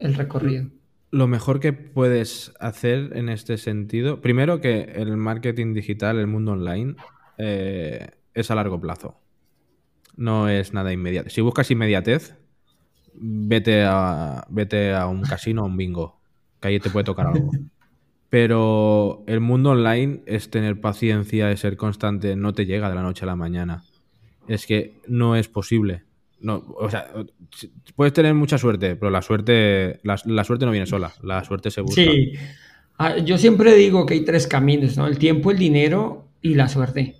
el 0.00 0.14
recorrido. 0.14 0.66
Lo 1.12 1.28
mejor 1.28 1.60
que 1.60 1.72
puedes 1.72 2.52
hacer 2.58 3.16
en 3.16 3.28
este 3.28 3.56
sentido, 3.56 4.20
primero 4.20 4.60
que 4.60 4.80
el 4.96 5.16
marketing 5.16 5.74
digital, 5.74 6.18
el 6.18 6.26
mundo 6.26 6.52
online, 6.52 6.96
eh, 7.38 8.10
es 8.34 8.50
a 8.50 8.56
largo 8.56 8.80
plazo. 8.80 9.20
No 10.16 10.48
es 10.48 10.74
nada 10.74 10.92
inmediato. 10.92 11.30
Si 11.30 11.40
buscas 11.40 11.70
inmediatez, 11.70 12.34
vete 13.14 13.84
a, 13.84 14.44
vete 14.50 14.92
a 14.92 15.06
un 15.06 15.22
casino 15.22 15.62
o 15.62 15.66
un 15.66 15.76
bingo, 15.76 16.18
que 16.60 16.68
ahí 16.68 16.80
te 16.80 16.90
puede 16.90 17.04
tocar 17.04 17.28
algo. 17.28 17.48
Pero 18.28 19.22
el 19.28 19.38
mundo 19.38 19.70
online 19.70 20.22
es 20.26 20.50
tener 20.50 20.80
paciencia, 20.80 21.52
es 21.52 21.60
ser 21.60 21.76
constante, 21.76 22.34
no 22.34 22.54
te 22.54 22.66
llega 22.66 22.88
de 22.88 22.96
la 22.96 23.02
noche 23.02 23.24
a 23.24 23.26
la 23.26 23.36
mañana. 23.36 23.84
Es 24.48 24.66
que 24.66 25.00
no 25.06 25.36
es 25.36 25.46
posible. 25.46 26.02
No, 26.42 26.64
o 26.76 26.90
sea, 26.90 27.12
puedes 27.94 28.12
tener 28.12 28.34
mucha 28.34 28.58
suerte, 28.58 28.96
pero 28.96 29.10
la 29.10 29.22
suerte, 29.22 30.00
la, 30.02 30.44
suerte 30.44 30.66
no 30.66 30.72
viene 30.72 30.86
sola, 30.86 31.12
la 31.22 31.44
suerte 31.44 31.70
se 31.70 31.80
busca. 31.80 32.02
Sí, 32.02 32.32
ah, 32.98 33.18
yo 33.18 33.38
siempre 33.38 33.74
digo 33.74 34.04
que 34.06 34.14
hay 34.14 34.24
tres 34.24 34.48
caminos, 34.48 34.96
¿no? 34.96 35.06
El 35.06 35.18
tiempo, 35.18 35.52
el 35.52 35.58
dinero 35.58 36.28
y 36.42 36.54
la 36.54 36.68
suerte. 36.68 37.16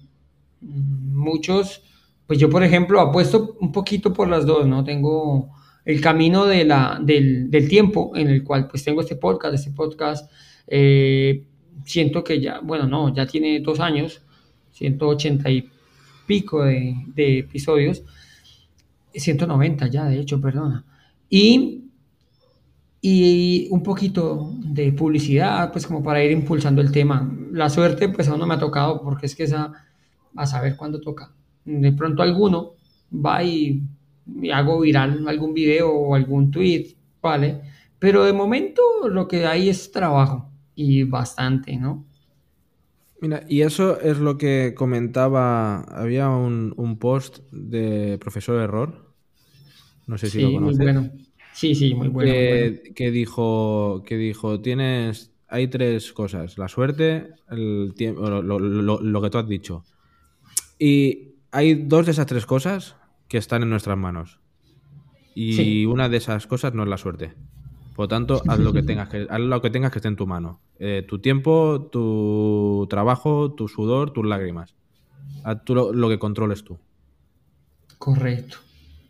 Muchos, 0.61 1.83
pues 2.27 2.41
yo 2.41 2.51
por 2.51 2.65
ejemplo 2.65 3.01
apuesto 3.01 3.57
un 3.61 3.71
poquito 3.71 4.13
por 4.13 4.29
las 4.29 4.45
dos, 4.45 4.67
¿no? 4.67 4.83
Tengo 4.83 5.51
el 5.85 6.01
camino 6.01 6.47
de 6.47 6.65
la, 6.65 6.99
del, 7.01 7.69
tiempo 7.69 8.13
en 8.17 8.29
el 8.29 8.43
cual 8.43 8.67
pues 8.67 8.83
tengo 8.83 9.03
este 9.03 9.17
podcast, 9.17 9.55
este 9.55 9.71
podcast, 9.71 10.31
eh, 10.67 11.45
siento 11.85 12.25
que 12.25 12.41
ya, 12.41 12.61
bueno, 12.61 12.87
no, 12.87 13.15
ya 13.15 13.27
tiene 13.27 13.61
dos 13.61 13.79
años, 13.79 14.23
180 14.73 15.51
y 15.51 15.69
pico 16.27 16.65
de, 16.65 16.95
de 17.15 17.39
episodios, 17.39 18.03
190 19.15 19.87
ya, 19.89 20.05
de 20.05 20.19
hecho, 20.19 20.41
perdona. 20.41 20.85
Y, 21.29 21.91
y 23.01 23.69
un 23.71 23.83
poquito 23.83 24.55
de 24.65 24.93
publicidad, 24.93 25.73
pues 25.73 25.87
como 25.87 26.03
para 26.03 26.23
ir 26.23 26.31
impulsando 26.31 26.81
el 26.81 26.93
tema. 26.93 27.31
La 27.53 27.71
suerte, 27.71 28.09
pues 28.09 28.29
aún 28.29 28.41
no 28.41 28.47
me 28.47 28.55
ha 28.55 28.59
tocado, 28.59 29.03
porque 29.03 29.27
es 29.27 29.35
que 29.35 29.45
esa, 29.45 29.73
a 30.37 30.47
saber 30.47 30.77
cuándo 30.77 31.01
toca. 31.01 31.33
De 31.65 31.93
pronto 31.93 32.23
alguno 32.23 32.75
va 33.13 33.43
y 33.43 33.83
hago 34.53 34.81
viral 34.81 35.27
algún 35.29 35.55
video 35.55 35.91
o 35.91 36.15
algún 36.15 36.51
tweet, 36.51 36.97
¿vale? 37.21 37.61
Pero 37.99 38.25
de 38.25 38.33
momento 38.33 38.83
lo 39.09 39.29
que 39.29 39.47
hay 39.47 39.69
es 39.69 39.91
trabajo 39.93 40.51
y 40.75 41.05
bastante, 41.05 41.77
¿no? 41.77 42.05
Mira, 43.23 43.45
y 43.49 43.61
eso 43.61 44.01
es 44.01 44.19
lo 44.19 44.37
que 44.37 44.75
comentaba, 44.77 45.83
había 45.83 46.29
un, 46.29 46.99
post 46.99 47.39
de 47.53 48.19
Profesor 48.19 48.61
Error, 48.61 49.15
no 50.09 50.19
sé 50.19 50.29
si 50.29 50.43
lo 50.43 50.51
conoces. 50.51 50.79
Muy 50.79 50.87
bueno. 50.87 51.13
Sí, 51.55 51.77
sí, 51.77 51.95
muy 51.95 52.09
bueno, 52.09 52.33
que, 52.33 53.11
dijo, 53.13 54.03
que 54.05 54.17
dijo, 54.17 54.61
tienes, 54.61 55.31
hay 55.47 55.69
tres 55.69 56.13
cosas, 56.13 56.59
la 56.59 56.67
suerte, 56.67 57.29
el 57.49 57.95
tiempo, 57.97 58.29
lo 58.29 59.23
que 59.23 59.31
tú 59.31 59.39
has 59.39 59.49
dicho. 59.49 59.85
Y 60.77 61.37
hay 61.53 61.75
dos 61.75 62.07
de 62.07 62.13
esas 62.13 62.27
tres 62.27 62.45
cosas 62.45 62.97
que 63.29 63.39
están 63.39 63.63
en 63.63 63.71
nuestras 63.71 63.97
manos. 63.97 64.41
Y 65.33 65.87
una 65.87 66.09
de 66.09 66.17
esas 66.17 66.49
cosas 66.49 66.75
no 66.75 66.83
es 66.83 66.89
la 66.89 66.99
suerte. 66.99 67.35
Por 67.95 68.05
lo 68.05 68.09
tanto, 68.09 68.43
haz 68.49 68.59
lo 68.59 68.73
que 68.73 68.83
tengas 68.83 69.09
que, 69.09 69.27
haz 69.29 69.41
lo 69.41 69.61
que, 69.61 69.71
tengas 69.71 69.93
que 69.93 69.99
esté 69.99 70.09
en 70.09 70.17
tu 70.17 70.27
mano. 70.27 70.61
Eh, 70.79 71.05
tu 71.07 71.19
tiempo, 71.19 71.89
tu 71.93 72.87
trabajo, 72.89 73.53
tu 73.53 73.69
sudor, 73.69 74.13
tus 74.13 74.27
lágrimas. 74.27 74.75
Haz 75.45 75.65
tú 75.65 75.75
lo, 75.75 76.09
que 76.09 76.19
controles 76.19 76.65
tú. 76.65 76.79
Correcto. 77.99 78.59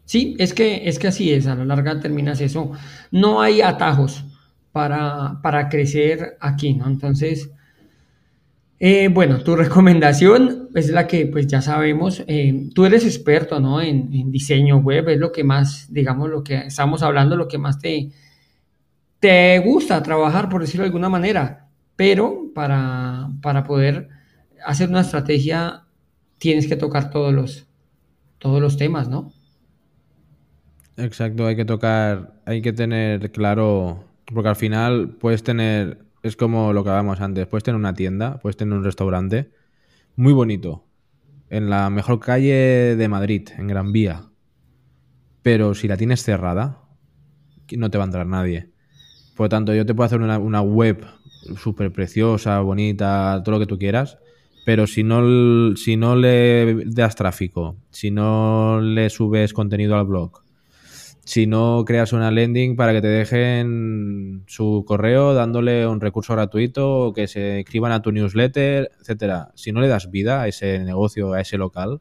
Sí, 0.05 0.37
es 0.39 0.53
que, 0.53 0.89
es 0.89 0.99
que 0.99 1.09
así 1.09 1.33
es, 1.33 1.47
a 1.47 1.55
la 1.55 1.65
larga 1.65 2.01
terminas 2.01 2.41
eso. 2.41 2.73
No 3.11 3.41
hay 3.41 3.61
atajos 3.61 4.25
para, 4.73 5.41
para 5.43 5.69
crecer 5.69 6.37
aquí, 6.41 6.75
¿no? 6.75 6.87
Entonces, 6.87 7.51
eh, 8.85 9.07
bueno, 9.07 9.45
tu 9.45 9.55
recomendación 9.55 10.71
es 10.75 10.91
la 10.91 11.07
que 11.07 11.27
pues 11.27 11.47
ya 11.47 11.63
sabemos, 11.63 12.25
eh, 12.27 12.69
tú 12.75 12.85
eres 12.85 13.05
experto 13.05 13.61
¿no? 13.61 13.81
En, 13.81 14.33
diseño 14.33 14.79
web, 14.79 15.09
es 15.09 15.19
lo 15.19 15.31
que 15.31 15.45
más, 15.45 15.87
digamos, 15.89 16.29
lo 16.29 16.43
que 16.43 16.57
estamos 16.67 17.05
hablando, 17.05 17.37
lo 17.37 17.47
que 17.47 17.59
más 17.59 17.79
te, 17.79 18.11
te 19.23 19.61
gusta 19.61 20.03
trabajar, 20.03 20.49
por 20.49 20.63
decirlo 20.63 20.83
de 20.83 20.89
alguna 20.89 21.09
manera, 21.09 21.69
pero 21.95 22.51
para, 22.53 23.31
para 23.41 23.63
poder 23.63 24.09
hacer 24.67 24.89
una 24.89 25.03
estrategia 25.03 25.85
tienes 26.39 26.67
que 26.67 26.75
tocar 26.75 27.11
todos 27.11 27.33
los, 27.33 27.69
todos 28.39 28.61
los 28.61 28.77
temas, 28.77 29.09
¿no? 29.09 29.33
Exacto, 30.97 31.47
hay 31.47 31.55
que 31.55 31.65
tocar, 31.65 32.35
hay 32.47 32.63
que 32.63 32.73
tener 32.73 33.31
claro, 33.31 34.05
porque 34.27 34.49
al 34.49 34.57
final 34.57 35.11
puedes 35.21 35.45
tener 35.45 36.05
es 36.25 36.35
como 36.37 36.73
lo 36.73 36.83
que 36.83 36.91
hablábamos 36.91 37.21
antes. 37.21 37.47
Puedes 37.47 37.63
tener 37.63 37.79
una 37.79 37.95
tienda, 37.95 38.41
puedes 38.41 38.57
tener 38.57 38.77
un 38.77 38.85
restaurante 38.85 39.53
muy 40.17 40.33
bonito, 40.33 40.85
en 41.49 41.71
la 41.71 41.91
mejor 41.91 42.19
calle 42.19 42.97
de 42.97 43.09
Madrid, 43.09 43.49
en 43.57 43.69
Gran 43.69 43.93
Vía. 43.93 44.31
Pero 45.43 45.75
si 45.75 45.87
la 45.87 45.97
tienes 45.97 46.25
cerrada, 46.25 46.83
no 47.77 47.91
te 47.91 47.99
va 47.99 48.05
a 48.05 48.07
entrar 48.07 48.27
nadie. 48.27 48.72
Por 49.43 49.47
lo 49.47 49.57
tanto, 49.57 49.75
yo 49.75 49.85
te 49.85 49.93
puedo 49.93 50.07
hacer 50.07 50.21
una, 50.21 50.61
web 50.61 51.05
súper 51.57 51.91
preciosa, 51.91 52.61
bonita, 52.61 53.43
todo 53.45 53.57
lo 53.57 53.59
que 53.59 53.67
tú 53.67 53.77
quieras, 53.77 54.19
pero 54.65 54.87
si 54.87 55.03
no, 55.03 55.75
si 55.75 55.97
no 55.97 56.15
le 56.15 56.85
das 56.87 57.17
tráfico, 57.17 57.75
si 57.91 58.13
no 58.13 58.81
le 58.81 59.11
subes 59.11 59.53
contenido 59.53 59.97
al 59.97 60.07
blog, 60.07 60.45
si 61.25 61.49
no 61.49 61.83
creas 61.85 62.13
una 62.13 62.31
landing 62.31 62.77
para 62.77 62.93
que 62.93 63.01
te 63.01 63.09
dejen 63.09 64.45
su 64.47 64.85
correo 64.87 65.35
dándole 65.35 65.89
un 65.89 66.01
recurso 66.01 66.35
gratuito 66.35 67.13
que 67.13 67.27
se 67.27 67.59
escriban 67.59 67.91
a 67.91 68.01
tu 68.01 68.13
newsletter, 68.13 68.93
etcétera. 69.01 69.51
Si 69.57 69.73
no 69.73 69.81
le 69.81 69.89
das 69.89 70.09
vida 70.09 70.43
a 70.43 70.47
ese 70.47 70.79
negocio, 70.85 71.33
a 71.33 71.41
ese 71.41 71.59
local, 71.59 72.01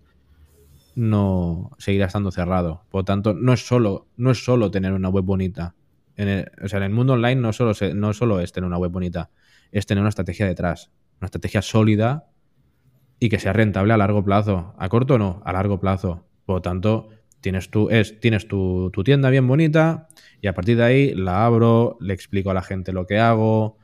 no 0.94 1.72
seguirá 1.80 2.06
estando 2.06 2.30
cerrado. 2.30 2.84
Por 2.92 3.00
lo 3.00 3.06
tanto, 3.06 3.34
no 3.34 3.52
es 3.52 3.66
solo, 3.66 4.06
no 4.16 4.30
es 4.30 4.46
solo 4.46 4.70
tener 4.70 4.94
una 4.94 5.10
web 5.10 5.26
bonita. 5.26 5.74
En 6.22 6.46
o 6.64 6.68
sea, 6.68 6.78
en 6.78 6.84
el 6.84 6.92
mundo 6.92 7.14
online 7.14 7.42
no 7.42 7.54
solo, 7.54 7.74
no 7.96 8.14
solo 8.14 8.40
es 8.40 8.52
tener 8.52 8.68
una 8.68 8.78
web 8.78 8.92
bonita, 8.92 9.30
es 9.72 9.86
tener 9.86 10.02
una 10.02 10.10
estrategia 10.10 10.46
detrás, 10.46 10.92
una 11.20 11.28
estrategia 11.28 11.62
sólida 11.62 12.28
y 13.20 13.30
que 13.30 13.40
sea 13.40 13.54
rentable 13.54 13.94
a 13.94 13.98
largo 13.98 14.24
plazo. 14.24 14.74
A 14.78 14.90
corto 14.90 15.18
no, 15.18 15.42
a 15.46 15.54
largo 15.54 15.80
plazo. 15.80 16.26
Por 16.46 16.56
lo 16.58 16.62
tanto, 16.62 17.10
Tienes 17.42 17.72
tu, 17.72 17.90
es, 17.90 18.20
tienes 18.20 18.48
tu, 18.48 18.92
tienda 19.04 19.32
bien 19.32 19.48
bonita 19.48 20.08
y 20.42 20.48
a 20.48 20.54
partir 20.54 20.78
de 20.78 20.84
ahí 20.84 21.14
la 21.16 21.44
abro, 21.44 21.98
le 22.00 22.14
explico 22.14 22.52
a 22.52 22.54
la 22.54 22.62
gente 22.62 22.94
lo 22.94 23.08
que 23.08 23.18
hago, 23.18 23.80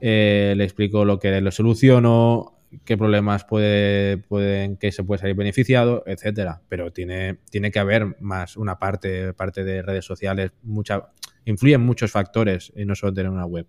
eh, 0.00 0.54
le 0.56 0.64
explico 0.64 1.04
lo 1.04 1.20
que 1.20 1.40
lo 1.40 1.52
soluciono, 1.52 2.58
qué 2.84 2.98
problemas 2.98 3.44
puede, 3.44 4.18
pueden, 4.18 4.76
que 4.76 4.90
se 4.90 5.04
puede 5.04 5.20
salir 5.20 5.36
beneficiado, 5.36 6.02
etcétera. 6.06 6.62
Pero 6.68 6.92
tiene, 6.92 7.38
tiene 7.50 7.70
que 7.70 7.78
haber 7.78 8.20
más 8.20 8.56
una 8.56 8.80
parte, 8.80 9.32
parte 9.32 9.62
de 9.62 9.80
redes 9.80 10.04
sociales, 10.04 10.50
mucha, 10.64 11.10
influyen 11.50 11.80
muchos 11.80 12.10
factores 12.10 12.72
y 12.76 12.84
no 12.84 12.94
solo 12.94 13.12
tener 13.12 13.30
una 13.30 13.46
web. 13.46 13.66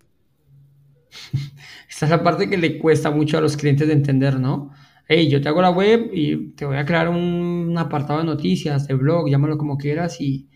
Esta 1.90 2.06
es 2.06 2.12
la 2.12 2.24
parte 2.24 2.50
que 2.50 2.58
le 2.58 2.78
cuesta 2.78 3.12
mucho 3.12 3.38
a 3.38 3.42
los 3.42 3.58
clientes 3.58 3.88
de 3.88 3.94
entender, 3.94 4.40
¿no? 4.40 4.72
hey, 5.10 5.28
yo 5.28 5.42
te 5.42 5.50
hago 5.50 5.62
la 5.62 5.72
web 5.72 6.12
y 6.14 6.52
te 6.52 6.66
voy 6.66 6.78
a 6.78 6.86
crear 6.86 7.10
un, 7.10 7.76
apartado 7.78 8.20
de 8.20 8.26
noticias, 8.26 8.88
de 8.88 8.94
blog, 8.94 9.28
llámalo 9.28 9.58
como 9.58 9.78
quieras 9.78 10.22
y, 10.22 10.48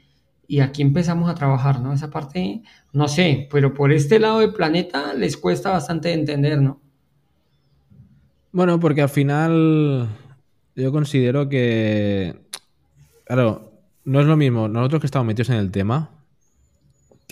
aquí 0.62 0.84
empezamos 0.84 1.27
a 1.27 1.34
trabajar, 1.34 1.82
¿no? 1.82 1.94
Esa 1.94 2.12
parte, 2.12 2.62
no 2.92 3.08
sé, 3.08 3.48
pero 3.50 3.74
por 3.74 3.92
este 3.92 4.20
lado 4.20 4.39
del 4.39 4.53
planeta 4.53 5.15
les 5.15 5.36
cuesta 5.36 5.72
bastante 5.72 6.13
entender, 6.13 6.62
¿no? 6.62 6.80
Bueno, 8.51 8.80
porque 8.80 9.01
al 9.01 9.10
final 9.10 10.08
yo 10.75 10.92
considero 10.92 11.50
que, 11.50 12.36
claro, 13.25 13.72
no 14.06 14.20
es 14.20 14.27
lo 14.27 14.38
mismo 14.38 14.68
nosotros 14.68 15.01
que 15.01 15.08
estamos 15.08 15.25
metidos 15.25 15.50
en 15.50 15.56
el 15.56 15.72
tema 15.72 16.12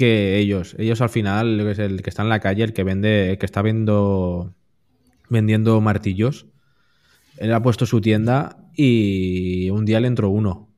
que 0.01 0.39
ellos. 0.39 0.75
Ellos 0.79 0.99
al 1.01 1.09
final, 1.09 1.59
el 1.59 2.01
que 2.01 2.09
está 2.09 2.23
en 2.23 2.29
la 2.29 2.39
calle, 2.39 2.63
el 2.63 2.73
que 2.73 2.83
vende, 2.83 3.29
el 3.29 3.37
que 3.37 3.45
está 3.45 3.61
viendo, 3.61 4.51
vendiendo 5.29 5.79
martillos, 5.79 6.47
él 7.37 7.53
ha 7.53 7.61
puesto 7.61 7.85
su 7.85 8.01
tienda 8.01 8.57
y 8.75 9.69
un 9.69 9.85
día 9.85 9.99
le 9.99 10.07
entró 10.07 10.31
uno. 10.31 10.73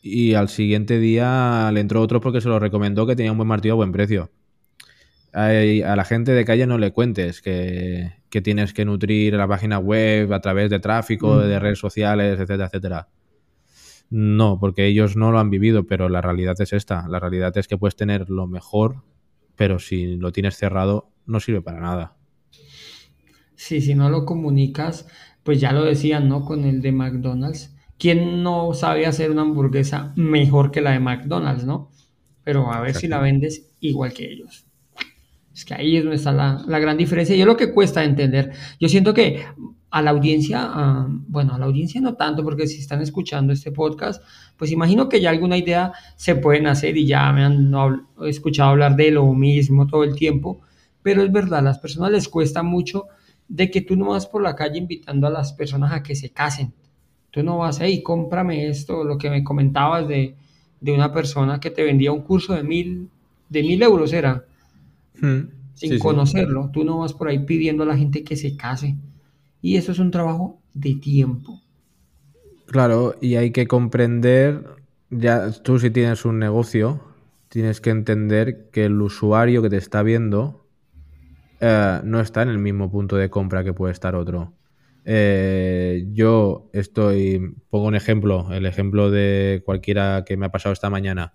Y 0.00 0.34
al 0.34 0.48
siguiente 0.48 1.00
día 1.00 1.72
le 1.72 1.80
entró 1.80 2.00
otro 2.02 2.20
porque 2.20 2.40
se 2.40 2.48
lo 2.48 2.60
recomendó 2.60 3.04
que 3.04 3.16
tenía 3.16 3.32
un 3.32 3.38
buen 3.38 3.48
martillo 3.48 3.74
a 3.74 3.78
buen 3.78 3.90
precio. 3.90 4.30
A, 5.32 5.48
la 5.50 6.04
gente 6.04 6.30
de 6.30 6.44
calle 6.44 6.68
no 6.68 6.78
le 6.78 6.92
cuentes 6.92 7.42
que, 7.42 8.12
tienes 8.30 8.72
que 8.72 8.84
nutrir 8.84 9.34
la 9.34 9.48
página 9.48 9.80
web 9.80 10.32
a 10.32 10.40
través 10.40 10.70
de 10.70 10.78
tráfico, 10.78 11.34
mm. 11.34 11.48
de 11.48 11.58
redes 11.58 11.80
sociales, 11.80 12.34
etcétera, 12.34 12.66
etcétera. 12.66 13.08
No, 14.14 14.58
porque 14.60 14.84
ellos 14.86 15.16
no 15.16 15.32
lo 15.32 15.38
han 15.38 15.48
vivido, 15.48 15.86
pero 15.86 16.10
la 16.10 16.20
realidad 16.20 16.60
es 16.60 16.74
esta. 16.74 17.08
La 17.08 17.18
realidad 17.18 17.56
es 17.56 17.66
que 17.66 17.78
puedes 17.78 17.96
tener 17.96 18.28
lo 18.28 18.46
mejor, 18.46 19.04
pero 19.56 19.78
si 19.78 20.16
lo 20.16 20.32
tienes 20.32 20.54
cerrado, 20.58 21.08
no 21.24 21.40
sirve 21.40 21.62
para 21.62 21.80
nada. 21.80 22.14
Sí, 23.54 23.80
si 23.80 23.94
no 23.94 24.10
lo 24.10 24.26
comunicas, 24.26 25.08
pues 25.42 25.62
ya 25.62 25.72
lo 25.72 25.82
decían, 25.82 26.28
¿no? 26.28 26.44
Con 26.44 26.66
el 26.66 26.82
de 26.82 26.92
McDonald's. 26.92 27.74
¿Quién 27.98 28.42
no 28.42 28.74
sabe 28.74 29.06
hacer 29.06 29.30
una 29.30 29.42
hamburguesa 29.42 30.12
mejor 30.14 30.72
que 30.72 30.82
la 30.82 30.90
de 30.90 31.00
McDonald's, 31.00 31.64
no? 31.64 31.90
Pero 32.44 32.70
a 32.70 32.82
ver 32.82 32.94
si 32.94 33.08
la 33.08 33.18
vendes 33.18 33.72
igual 33.80 34.12
que 34.12 34.30
ellos. 34.30 34.66
Es 35.54 35.64
que 35.64 35.72
ahí 35.72 35.96
es 35.96 36.02
donde 36.02 36.16
está 36.16 36.32
la, 36.32 36.78
gran 36.80 36.98
diferencia. 36.98 37.34
Y 37.34 37.40
es 37.40 37.46
lo 37.46 37.56
que 37.56 37.72
cuesta 37.72 38.04
entender. 38.04 38.52
Yo 38.78 38.90
siento 38.90 39.14
que 39.14 39.42
a 39.92 40.00
la 40.00 40.10
audiencia, 40.10 41.06
bueno, 41.28 41.54
a 41.54 41.58
la 41.58 41.66
audiencia 41.66 42.00
no 42.00 42.14
tanto, 42.14 42.42
porque 42.42 42.66
si 42.66 42.80
están 42.80 43.02
escuchando 43.02 43.52
este 43.52 43.72
podcast, 43.72 44.24
pues 44.56 44.72
imagino 44.72 45.06
que 45.06 45.20
ya 45.20 45.28
alguna 45.28 45.58
idea 45.58 45.92
se 46.16 46.34
pueden 46.34 46.66
hacer 46.66 46.96
y 46.96 47.06
ya 47.06 47.30
me 47.30 47.44
han 47.44 47.70
escuchado 48.24 48.70
hablar 48.70 48.96
de 48.96 49.10
lo 49.10 49.30
mismo 49.34 49.86
todo 49.86 50.02
el 50.02 50.14
tiempo, 50.14 50.62
pero 51.02 51.22
es 51.22 51.30
verdad, 51.30 51.58
a 51.58 51.62
las 51.62 51.78
personas 51.78 52.10
les 52.10 52.26
cuesta 52.26 52.62
mucho 52.62 53.08
de 53.48 53.70
que 53.70 53.82
tú 53.82 53.94
no 53.94 54.06
vas 54.08 54.26
por 54.26 54.42
la 54.42 54.56
calle 54.56 54.78
invitando 54.78 55.26
a 55.26 55.30
las 55.30 55.52
personas 55.52 55.92
a 55.92 56.02
que 56.02 56.14
se 56.14 56.30
casen. 56.30 56.72
Tú 57.30 57.42
no 57.42 57.58
vas 57.58 57.80
ahí, 57.80 58.02
cómprame 58.02 58.68
esto, 58.68 59.04
lo 59.04 59.18
que 59.18 59.28
me 59.28 59.44
comentabas 59.44 60.08
de, 60.08 60.36
de 60.80 60.92
una 60.92 61.12
persona 61.12 61.60
que 61.60 61.70
te 61.70 61.82
vendía 61.82 62.12
un 62.12 62.22
curso 62.22 62.54
de 62.54 62.62
mil, 62.62 63.10
de 63.50 63.62
mil 63.62 63.82
euros, 63.82 64.14
era, 64.14 64.46
hmm. 65.20 65.40
sin 65.74 65.98
conocerlo. 65.98 66.70
Tú 66.72 66.82
no 66.82 67.00
vas 67.00 67.12
por 67.12 67.28
ahí 67.28 67.40
pidiendo 67.40 67.82
a 67.82 67.86
la 67.86 67.96
gente 67.98 68.24
que 68.24 68.36
se 68.36 68.56
case 68.56 68.96
y 69.62 69.76
eso 69.76 69.92
es 69.92 70.00
un 70.00 70.10
trabajo 70.10 70.60
de 70.74 70.96
tiempo. 70.96 71.62
Claro, 72.66 73.14
y 73.20 73.36
hay 73.36 73.52
que 73.52 73.66
comprender, 73.66 74.64
ya 75.08 75.52
tú 75.52 75.78
si 75.78 75.90
tienes 75.90 76.24
un 76.24 76.38
negocio, 76.38 77.00
tienes 77.48 77.80
que 77.80 77.90
entender 77.90 78.70
que 78.70 78.86
el 78.86 79.00
usuario 79.00 79.62
que 79.62 79.70
te 79.70 79.76
está 79.76 80.02
viendo 80.02 80.66
eh, 81.60 82.00
no 82.02 82.20
está 82.20 82.42
en 82.42 82.48
el 82.48 82.58
mismo 82.58 82.90
punto 82.90 83.16
de 83.16 83.30
compra 83.30 83.62
que 83.62 83.72
puede 83.72 83.92
estar 83.92 84.16
otro. 84.16 84.52
Eh, 85.04 86.06
yo 86.12 86.70
estoy, 86.72 87.54
pongo 87.70 87.86
un 87.86 87.94
ejemplo, 87.94 88.52
el 88.52 88.66
ejemplo 88.66 89.10
de 89.10 89.62
cualquiera 89.64 90.24
que 90.26 90.36
me 90.36 90.46
ha 90.46 90.50
pasado 90.50 90.72
esta 90.72 90.90
mañana. 90.90 91.34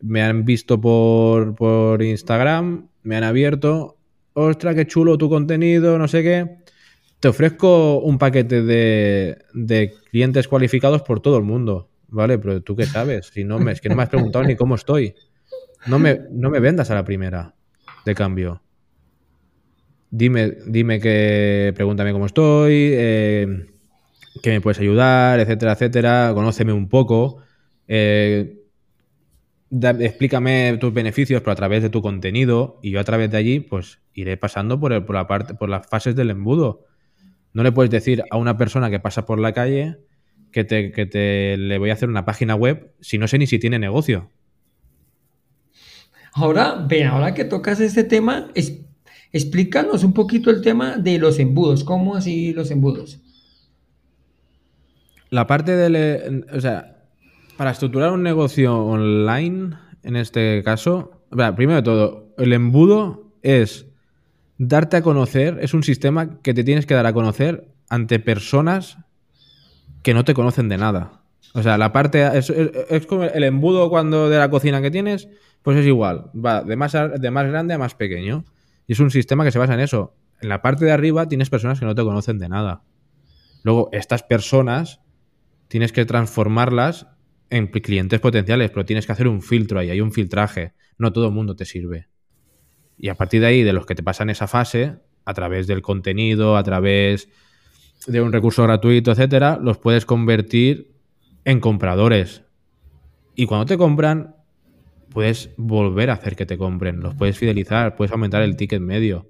Me 0.00 0.22
han 0.22 0.44
visto 0.44 0.80
por, 0.80 1.54
por 1.56 2.02
Instagram, 2.02 2.88
me 3.02 3.16
han 3.16 3.24
abierto, 3.24 3.98
ostras, 4.34 4.76
qué 4.76 4.86
chulo 4.86 5.18
tu 5.18 5.28
contenido, 5.28 5.98
no 5.98 6.08
sé 6.08 6.22
qué 6.22 6.67
te 7.20 7.28
ofrezco 7.28 7.98
un 8.00 8.18
paquete 8.18 8.62
de, 8.62 9.94
clientes 10.10 10.48
cualificados 10.48 11.02
por 11.02 11.20
todo 11.20 11.36
el 11.36 11.44
mundo, 11.44 11.90
¿vale? 12.08 12.38
Pero 12.38 12.62
tú 12.62 12.76
qué 12.76 12.86
sabes, 12.86 13.30
si 13.32 13.44
no 13.44 13.58
me, 13.58 13.72
es 13.72 13.80
que 13.80 13.88
no 13.88 13.96
me 13.96 14.04
has 14.04 14.08
preguntado 14.08 14.44
ni 14.44 14.56
cómo 14.56 14.76
estoy. 14.76 15.14
No 15.86 15.98
me, 15.98 16.20
no 16.30 16.50
me 16.50 16.60
vendas 16.60 16.90
a 16.90 16.94
la 16.94 17.04
primera 17.04 17.54
de 18.04 18.14
cambio. 18.14 18.62
Dime, 20.10 20.56
dime 20.66 21.00
que, 21.00 21.72
pregúntame 21.74 22.12
cómo 22.12 22.26
estoy, 22.26 22.90
eh, 22.92 23.66
que 24.42 24.50
me 24.50 24.60
puedes 24.60 24.78
ayudar, 24.78 25.40
etcétera, 25.40 25.72
etcétera. 25.72 26.30
Conóceme 26.34 26.72
un 26.72 26.88
poco. 26.88 27.38
Eh, 27.88 28.62
explícame 29.70 30.78
tus 30.80 30.94
beneficios, 30.94 31.42
pero 31.42 31.52
a 31.52 31.56
través 31.56 31.82
de 31.82 31.90
tu 31.90 32.00
contenido. 32.00 32.78
Y 32.82 32.92
yo 32.92 33.00
a 33.00 33.04
través 33.04 33.30
de 33.30 33.36
allí, 33.36 33.60
pues 33.60 34.00
iré 34.14 34.36
pasando 34.36 34.80
por, 34.80 35.04
por 35.04 35.14
la 35.14 35.26
parte, 35.26 35.54
por 35.54 35.68
las 35.68 35.86
fases 35.86 36.14
del 36.16 36.30
embudo. 36.30 36.86
No 37.52 37.62
le 37.62 37.72
puedes 37.72 37.90
decir 37.90 38.24
a 38.30 38.36
una 38.36 38.56
persona 38.56 38.90
que 38.90 39.00
pasa 39.00 39.24
por 39.26 39.38
la 39.38 39.52
calle 39.52 39.98
que 40.52 40.64
te, 40.64 40.92
que 40.92 41.06
te 41.06 41.56
le 41.56 41.78
voy 41.78 41.90
a 41.90 41.94
hacer 41.94 42.08
una 42.08 42.24
página 42.24 42.54
web 42.54 42.92
si 43.00 43.18
no 43.18 43.28
sé 43.28 43.38
ni 43.38 43.46
si 43.46 43.58
tiene 43.58 43.78
negocio. 43.78 44.30
Ahora, 46.32 46.86
ven, 46.88 47.06
ahora 47.06 47.34
que 47.34 47.44
tocas 47.44 47.80
este 47.80 48.04
tema, 48.04 48.50
explícanos 49.32 50.04
un 50.04 50.12
poquito 50.12 50.50
el 50.50 50.62
tema 50.62 50.96
de 50.96 51.18
los 51.18 51.38
embudos. 51.38 51.84
¿Cómo 51.84 52.14
así 52.14 52.52
los 52.52 52.70
embudos? 52.70 53.20
La 55.30 55.46
parte 55.46 55.74
del. 55.74 56.46
O 56.52 56.60
sea, 56.60 57.04
para 57.56 57.72
estructurar 57.72 58.12
un 58.12 58.22
negocio 58.22 58.78
online, 58.78 59.76
en 60.04 60.16
este 60.16 60.62
caso, 60.64 61.24
primero 61.56 61.76
de 61.76 61.82
todo, 61.82 62.34
el 62.38 62.52
embudo 62.52 63.32
es 63.42 63.87
darte 64.58 64.96
a 64.96 65.02
conocer 65.02 65.58
es 65.62 65.72
un 65.72 65.82
sistema 65.82 66.40
que 66.42 66.52
te 66.52 66.64
tienes 66.64 66.84
que 66.84 66.94
dar 66.94 67.06
a 67.06 67.12
conocer 67.12 67.68
ante 67.88 68.18
personas 68.18 68.98
que 70.02 70.14
no 70.14 70.24
te 70.24 70.34
conocen 70.34 70.68
de 70.68 70.76
nada. 70.76 71.22
O 71.54 71.62
sea, 71.62 71.78
la 71.78 71.92
parte 71.92 72.28
es, 72.36 73.06
como 73.06 73.24
el 73.24 73.44
embudo 73.44 73.88
cuando 73.88 74.28
de 74.28 74.38
la 74.38 74.50
cocina 74.50 74.82
que 74.82 74.90
tienes, 74.90 75.28
pues 75.62 75.78
es 75.78 75.86
igual, 75.86 76.30
va 76.34 76.62
de 76.62 76.76
más, 76.76 76.92
de 76.92 77.30
más 77.30 77.46
grande 77.46 77.74
a 77.74 77.78
más 77.78 77.94
pequeño. 77.94 78.44
Y 78.86 78.92
es 78.92 79.00
un 79.00 79.10
sistema 79.10 79.44
que 79.44 79.52
se 79.52 79.58
basa 79.58 79.74
en 79.74 79.80
eso. 79.80 80.14
En 80.40 80.48
la 80.48 80.62
parte 80.62 80.84
de 80.84 80.92
arriba 80.92 81.26
tienes 81.26 81.50
personas 81.50 81.80
que 81.80 81.86
no 81.86 81.94
te 81.94 82.02
conocen 82.02 82.38
de 82.38 82.48
nada. 82.48 82.82
Luego, 83.64 83.88
estas 83.92 84.22
personas 84.22 85.00
tienes 85.68 85.92
que 85.92 86.04
transformarlas 86.04 87.06
en 87.50 87.68
clientes 87.68 88.20
potenciales, 88.20 88.70
pero 88.70 88.84
tienes 88.84 89.06
que 89.06 89.12
hacer 89.12 89.28
un 89.28 89.42
filtro 89.42 89.78
ahí, 89.78 89.90
hay 89.90 90.00
un 90.00 90.12
filtraje. 90.12 90.74
No 90.96 91.12
todo 91.12 91.26
el 91.26 91.32
mundo 91.32 91.56
te 91.56 91.64
sirve. 91.64 92.08
Y 92.98 93.08
a 93.08 93.14
partir 93.14 93.40
de 93.40 93.46
ahí, 93.46 93.62
de 93.62 93.72
los 93.72 93.86
que 93.86 93.94
te 93.94 94.02
pasan 94.02 94.30
esa 94.30 94.48
fase, 94.48 94.96
a 95.24 95.34
través 95.34 95.66
del 95.66 95.82
contenido, 95.82 96.56
a 96.56 96.62
través 96.62 97.28
de 98.06 98.20
un 98.20 98.32
recurso 98.32 98.62
gratuito, 98.62 99.12
etcétera, 99.12 99.58
los 99.62 99.78
puedes 99.78 100.06
convertir 100.06 100.94
en 101.44 101.60
compradores. 101.60 102.44
Y 103.34 103.46
cuando 103.46 103.66
te 103.66 103.78
compran, 103.78 104.36
puedes 105.10 105.50
volver 105.56 106.10
a 106.10 106.14
hacer 106.14 106.36
que 106.36 106.46
te 106.46 106.58
compren, 106.58 107.00
los 107.00 107.14
puedes 107.14 107.38
fidelizar, 107.38 107.94
puedes 107.94 108.12
aumentar 108.12 108.42
el 108.42 108.56
ticket 108.56 108.80
medio. 108.80 109.28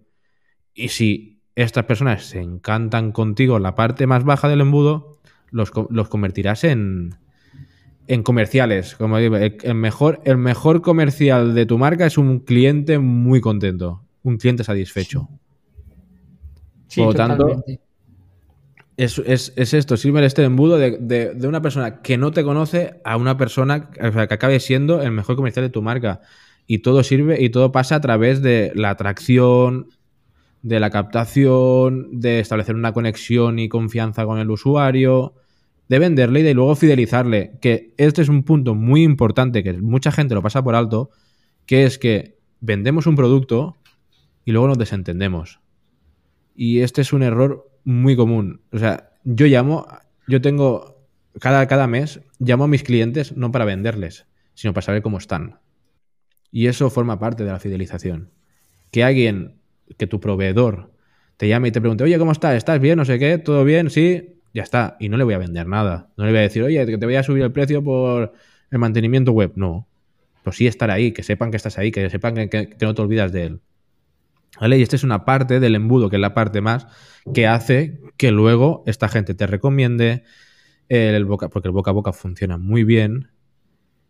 Y 0.74 0.88
si 0.88 1.42
estas 1.54 1.85
personas 1.85 2.24
se 2.24 2.40
encantan 2.40 3.12
contigo 3.12 3.57
en 3.57 3.62
la 3.64 3.74
parte 3.74 4.07
más 4.07 4.24
baja 4.24 4.48
del 4.48 4.61
embudo, 4.61 5.18
los, 5.50 5.72
los 5.90 6.09
convertirás 6.09 6.64
en, 6.64 7.16
en 8.09 8.23
comerciales, 8.23 8.97
como 8.97 9.18
digo, 9.18 9.37
el 9.37 9.75
mejor, 9.75 10.21
el 10.25 10.38
mejor 10.38 10.81
comercial 10.81 11.55
de 11.55 11.66
tu 11.66 11.77
marca 11.77 12.07
es 12.07 12.16
un 12.16 12.40
cliente 12.40 12.99
muy 12.99 13.40
contento, 13.40 14.03
un 14.23 14.38
cliente 14.38 14.64
satisfecho. 14.64 15.29
Por 16.97 17.07
lo 17.09 17.14
tanto, 17.14 17.64
es, 18.97 19.53
esto, 19.57 19.97
sirve 19.99 20.25
este 20.25 20.42
embudo 20.42 20.79
de, 20.79 21.38
una 21.44 21.61
persona 21.61 22.01
que 22.01 22.16
no 22.16 22.33
te 22.33 22.42
conoce 22.42 23.01
a 23.05 23.18
una 23.18 23.37
persona 23.37 23.90
que 23.90 24.35
acabe 24.35 24.59
siendo 24.59 25.03
el 25.03 25.12
mejor 25.12 25.37
comercial 25.37 25.66
de 25.66 25.71
tu 25.71 25.83
marca. 25.83 26.23
Y 26.66 26.79
todo 26.79 27.03
sirve 27.03 27.42
y 27.42 27.51
todo 27.51 27.73
pasa 27.73 27.97
a 27.97 28.01
través 28.01 28.42
de 28.42 28.73
la 28.75 28.90
atracción, 28.90 29.88
de 30.62 30.81
la 30.81 30.90
captación, 30.90 32.21
de 32.21 32.40
establecer 32.40 32.75
una 32.75 32.92
conexión 32.92 33.59
y 33.59 33.68
confianza 33.68 34.25
con 34.25 34.38
el 34.38 34.51
usuario, 34.51 35.35
de 35.88 35.98
venderle 35.98 36.40
y 36.40 36.42
de 36.42 36.55
luego 36.55 36.77
fidelizarle. 36.77 37.59
Que 37.61 37.94
este 37.96 38.22
es 38.22 38.29
un 38.29 38.42
punto 38.42 38.74
muy 38.74 39.03
importante 39.03 39.62
que 39.62 39.72
mucha 39.74 40.12
gente 40.12 40.35
lo 40.35 40.42
pasa 40.42 40.62
por 40.62 40.74
alto, 40.74 41.11
que 41.66 41.85
es 41.85 41.98
que 41.98 42.38
vendemos 42.61 43.07
un 43.07 43.16
producto 43.16 43.77
y 44.44 44.53
luego 44.53 44.68
nos 44.68 44.79
desentendemos. 44.79 45.61
Y 46.55 46.81
este 46.81 47.03
es 47.03 47.12
un 47.12 47.22
error 47.22 47.70
muy 47.85 48.16
común. 48.16 48.62
O 48.72 48.79
sea, 48.79 49.12
yo 49.24 49.46
llamo, 49.46 49.87
yo 50.27 50.40
tengo, 50.40 51.07
cada, 51.40 51.66
cada 51.66 51.87
mes, 51.87 52.20
llamo 52.38 52.64
a 52.64 52.68
mis 52.68 52.83
clientes 52.83 53.37
no 53.37 53.53
para 53.53 53.64
venderles, 53.64 54.27
sino 54.55 54.74
para 54.74 54.85
saber 54.85 55.03
cómo 55.03 55.18
están. 55.18 55.61
Y 56.51 56.66
eso 56.66 56.90
forma 56.90 57.18
parte 57.18 57.44
de 57.44 57.53
la 57.53 57.59
fidelización. 57.59 58.31
Que 58.90 59.05
alguien, 59.05 59.61
que 59.98 60.07
tu 60.07 60.20
proveedor, 60.20 60.92
te 61.37 61.46
llame 61.46 61.68
y 61.68 61.72
te 61.72 61.81
pregunte, 61.81 62.05
oye, 62.05 62.18
¿cómo 62.18 62.33
estás? 62.33 62.57
¿Estás 62.57 62.81
bien? 62.81 62.96
No 62.96 63.05
sé 63.05 63.18
qué, 63.18 63.38
¿todo 63.38 63.64
bien? 63.64 63.90
Sí, 63.90 64.38
ya 64.54 64.62
está. 64.62 64.96
Y 65.00 65.08
no 65.08 65.16
le 65.16 65.24
voy 65.24 65.34
a 65.34 65.38
vender 65.38 65.66
nada. 65.66 66.11
No 66.16 66.24
le 66.24 66.30
voy 66.30 66.40
a 66.40 66.42
decir, 66.42 66.62
oye, 66.62 66.84
que 66.87 66.98
te 66.98 67.06
voy 67.06 67.16
a 67.16 67.22
subir 67.22 67.42
el 67.42 67.52
precio 67.52 67.82
por 67.82 68.32
el 68.70 68.78
mantenimiento 68.78 69.32
web. 69.32 69.52
No. 69.56 69.87
Pues 70.44 70.56
sí 70.56 70.66
estar 70.66 70.90
ahí, 70.90 71.12
que 71.12 71.22
sepan 71.22 71.50
que 71.50 71.56
estás 71.56 71.78
ahí, 71.78 71.90
que 71.90 72.08
sepan 72.11 72.48
que, 72.48 72.76
no 72.80 72.94
te 72.94 73.02
olvidas 73.02 73.32
de 73.32 73.44
él. 73.44 73.61
¿Vale? 74.61 74.78
Y 74.78 74.82
esta 74.82 74.96
es 74.96 75.04
una 75.04 75.24
parte 75.24 75.61
del 75.61 75.74
embudo, 75.74 76.11
que 76.11 76.16
es 76.16 76.22
la 76.22 76.34
parte 76.34 76.61
más 76.61 76.87
que 77.34 77.46
hace 77.46 78.00
que 78.16 78.30
luego 78.30 78.82
esta 78.87 79.08
gente 79.08 79.34
te 79.34 79.46
recomiende 79.46 80.24
el 80.88 81.24
boca, 81.26 81.48
porque 81.48 81.68
el 81.68 81.72
boca 81.72 81.90
a 81.90 81.94
boca 81.94 82.12
funciona 82.12 82.56
muy 82.56 82.82
bien. 82.84 83.28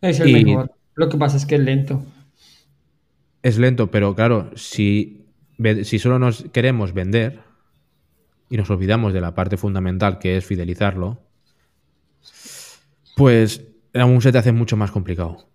Es 0.01 0.21
el 0.21 0.33
mejor. 0.33 0.73
Lo 0.95 1.09
que 1.09 1.17
pasa 1.17 1.37
es 1.37 1.47
que 1.47 1.57
es 1.57 1.61
lento. 1.61 2.03
Es 3.43 3.59
lento, 3.59 3.91
pero 3.91 4.15
claro, 4.15 4.51
si, 4.57 5.27
si 5.83 5.99
solo 5.99 6.19
nos 6.19 6.45
queremos 6.53 6.93
vender, 6.93 7.41
y 8.51 8.57
nos 8.57 8.71
olvidamos 8.71 9.13
de 9.13 9.21
la 9.21 9.35
parte 9.35 9.57
fundamental 9.57 10.19
que 10.19 10.37
es 10.37 10.45
fidelizarlo, 10.45 11.19
pues 13.17 13.63
aún 13.95 14.23
se 14.23 14.33
te 14.33 14.39
hace 14.39 14.53
mucho 14.53 14.77
más 14.77 14.91
complicado. 14.91 15.49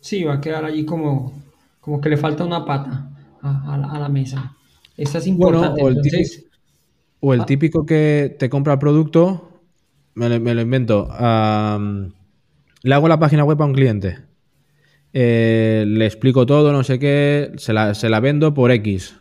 Sí, 0.00 0.24
va 0.24 0.34
a 0.34 0.40
quedar 0.40 0.64
allí 0.64 0.84
como, 0.84 1.32
como 1.80 2.00
que 2.00 2.08
le 2.08 2.16
falta 2.16 2.44
una 2.44 2.64
pata 2.64 3.10
a, 3.42 3.98
la, 3.98 4.08
mesa. 4.08 4.54
Esta 4.96 5.18
es 5.18 5.26
importante. 5.26 5.82
o, 5.82 5.88
el 5.88 6.00
típico, 6.00 6.46
o, 7.20 7.34
el 7.34 7.44
típico, 7.44 7.86
que 7.86 8.36
te 8.38 8.48
compra 8.48 8.74
el 8.74 8.78
producto, 8.78 9.62
me 10.14 10.28
lo, 10.28 10.60
invento, 10.60 11.08
le 12.82 12.94
hago 12.94 13.08
la 13.08 13.18
página 13.18 13.44
web 13.44 13.60
a 13.62 13.66
un 13.66 13.74
cliente, 13.74 14.18
eh, 15.12 15.84
le 15.86 16.06
explico 16.06 16.44
todo, 16.44 16.72
no 16.72 16.82
sé 16.84 16.98
qué, 16.98 17.52
se 17.56 17.72
la, 17.72 17.94
se 17.94 18.08
la 18.08 18.20
vendo 18.20 18.52
por 18.52 18.70
X 18.70 19.16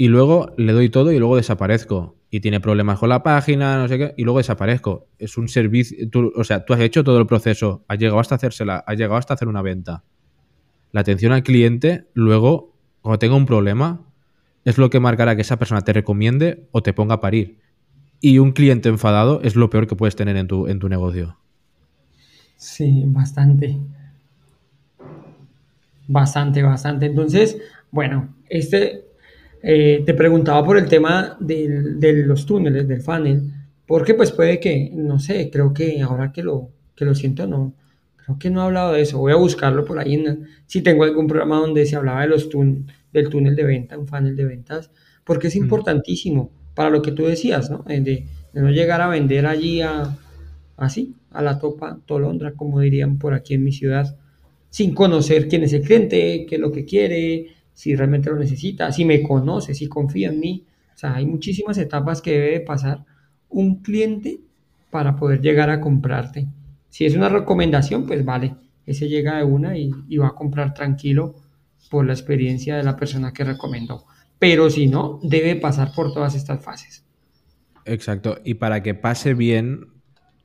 y 0.00 0.06
luego 0.06 0.54
le 0.56 0.72
doy 0.72 0.88
todo 0.88 1.12
y 1.12 1.18
luego 1.18 1.36
desaparezco. 1.36 2.14
Y 2.30 2.40
tiene 2.40 2.60
problemas 2.60 3.00
con 3.00 3.08
la 3.08 3.22
página, 3.22 3.78
no 3.78 3.88
sé 3.88 3.98
qué, 3.98 4.14
y 4.16 4.22
luego 4.22 4.38
desaparezco. 4.38 5.08
Es 5.18 5.36
un 5.36 5.48
servicio, 5.48 5.98
o 6.36 6.44
sea, 6.44 6.64
tú 6.64 6.72
has 6.72 6.80
hecho 6.80 7.02
todo 7.02 7.18
el 7.18 7.26
proceso, 7.26 7.84
has 7.88 7.98
llegado 7.98 8.20
hasta 8.20 8.36
hacérsela, 8.36 8.84
has 8.86 8.96
llegado 8.96 9.16
hasta 9.16 9.34
hacer 9.34 9.48
una 9.48 9.60
venta. 9.60 10.04
La 10.92 11.00
atención 11.00 11.32
al 11.32 11.42
cliente, 11.42 12.06
luego, 12.14 12.72
cuando 13.02 13.18
tenga 13.18 13.34
un 13.34 13.44
problema, 13.44 14.02
es 14.64 14.78
lo 14.78 14.88
que 14.88 15.00
marcará 15.00 15.34
que 15.34 15.42
esa 15.42 15.58
persona 15.58 15.80
te 15.80 15.92
recomiende 15.92 16.68
o 16.70 16.82
te 16.82 16.92
ponga 16.92 17.16
a 17.16 17.20
parir. 17.20 17.58
Y 18.20 18.38
un 18.38 18.52
cliente 18.52 18.88
enfadado 18.88 19.40
es 19.42 19.56
lo 19.56 19.68
peor 19.68 19.88
que 19.88 19.96
puedes 19.96 20.14
tener 20.14 20.36
en 20.36 20.46
tu, 20.46 20.68
en 20.68 20.78
tu 20.78 20.88
negocio. 20.88 21.36
Sí, 22.56 23.02
bastante. 23.06 23.78
Bastante, 26.06 26.62
bastante. 26.62 27.06
Entonces, 27.06 27.58
bueno, 27.90 28.28
este 28.48 29.07
eh, 29.62 30.02
te 30.04 30.14
preguntaba 30.14 30.64
por 30.64 30.78
el 30.78 30.88
tema 30.88 31.36
de 31.40 32.24
los 32.26 32.46
túneles, 32.46 32.86
del 32.86 33.02
funnel, 33.02 33.52
porque 33.86 34.14
pues 34.14 34.32
puede 34.32 34.60
que, 34.60 34.90
no 34.94 35.18
sé, 35.18 35.50
creo 35.50 35.72
que 35.72 36.00
ahora 36.02 36.32
que 36.32 36.42
lo, 36.42 36.70
que 36.94 37.04
lo 37.04 37.14
siento, 37.14 37.46
no, 37.46 37.74
creo 38.16 38.38
que 38.38 38.50
no 38.50 38.60
he 38.60 38.64
hablado 38.64 38.92
de 38.92 39.02
eso. 39.02 39.18
Voy 39.18 39.32
a 39.32 39.36
buscarlo 39.36 39.84
por 39.84 39.98
ahí. 39.98 40.24
si 40.66 40.82
tengo 40.82 41.04
algún 41.04 41.26
programa 41.26 41.58
donde 41.58 41.86
se 41.86 41.96
hablaba 41.96 42.22
de 42.22 42.28
los 42.28 42.48
del 43.12 43.28
túnel 43.28 43.56
de 43.56 43.64
venta, 43.64 43.98
un 43.98 44.06
funnel 44.06 44.36
de 44.36 44.44
ventas, 44.44 44.90
porque 45.24 45.48
es 45.48 45.56
importantísimo 45.56 46.50
para 46.74 46.90
lo 46.90 47.02
que 47.02 47.12
tú 47.12 47.24
decías, 47.24 47.70
¿no? 47.70 47.82
De, 47.86 48.00
de 48.00 48.26
no 48.54 48.70
llegar 48.70 49.00
a 49.00 49.08
vender 49.08 49.46
allí 49.46 49.80
a, 49.80 50.16
así, 50.76 51.14
a 51.30 51.42
la 51.42 51.58
topa 51.58 51.98
tolondra, 52.06 52.52
como 52.52 52.80
dirían 52.80 53.18
por 53.18 53.34
aquí 53.34 53.54
en 53.54 53.64
mi 53.64 53.72
ciudad 53.72 54.16
sin 54.70 54.94
conocer 54.94 55.48
quién 55.48 55.64
es 55.64 55.72
el 55.72 55.82
cliente, 55.82 56.46
qué 56.48 56.56
es 56.56 56.60
lo 56.60 56.72
que 56.72 56.84
quiere, 56.84 57.48
si 57.78 57.94
realmente 57.94 58.28
lo 58.28 58.34
necesita, 58.34 58.90
si 58.90 59.04
me 59.04 59.22
conoce, 59.22 59.72
si 59.72 59.86
confía 59.86 60.30
en 60.30 60.40
mí. 60.40 60.64
O 60.96 60.98
sea, 60.98 61.14
hay 61.14 61.26
muchísimas 61.26 61.78
etapas 61.78 62.20
que 62.20 62.32
debe 62.32 62.58
pasar 62.58 63.04
un 63.48 63.82
cliente 63.82 64.40
para 64.90 65.14
poder 65.14 65.40
llegar 65.40 65.70
a 65.70 65.80
comprarte. 65.80 66.48
Si 66.88 67.06
es 67.06 67.14
una 67.14 67.28
recomendación, 67.28 68.04
pues 68.04 68.24
vale, 68.24 68.56
ese 68.84 69.08
llega 69.08 69.38
de 69.38 69.44
una 69.44 69.78
y, 69.78 69.92
va 70.16 70.26
a 70.26 70.34
comprar 70.34 70.74
tranquilo 70.74 71.36
por 71.88 72.04
la 72.04 72.14
experiencia 72.14 72.76
de 72.76 72.82
la 72.82 72.96
persona 72.96 73.32
que 73.32 73.44
recomendó. 73.44 74.06
Pero 74.40 74.70
si 74.70 74.88
no, 74.88 75.20
debe 75.22 75.54
pasar 75.54 75.92
por 75.94 76.12
todas 76.12 76.34
estas 76.34 76.64
fases. 76.64 77.04
Exacto. 77.84 78.40
Y 78.42 78.54
para 78.54 78.82
que 78.82 78.94
pase 78.94 79.34
bien, 79.34 79.86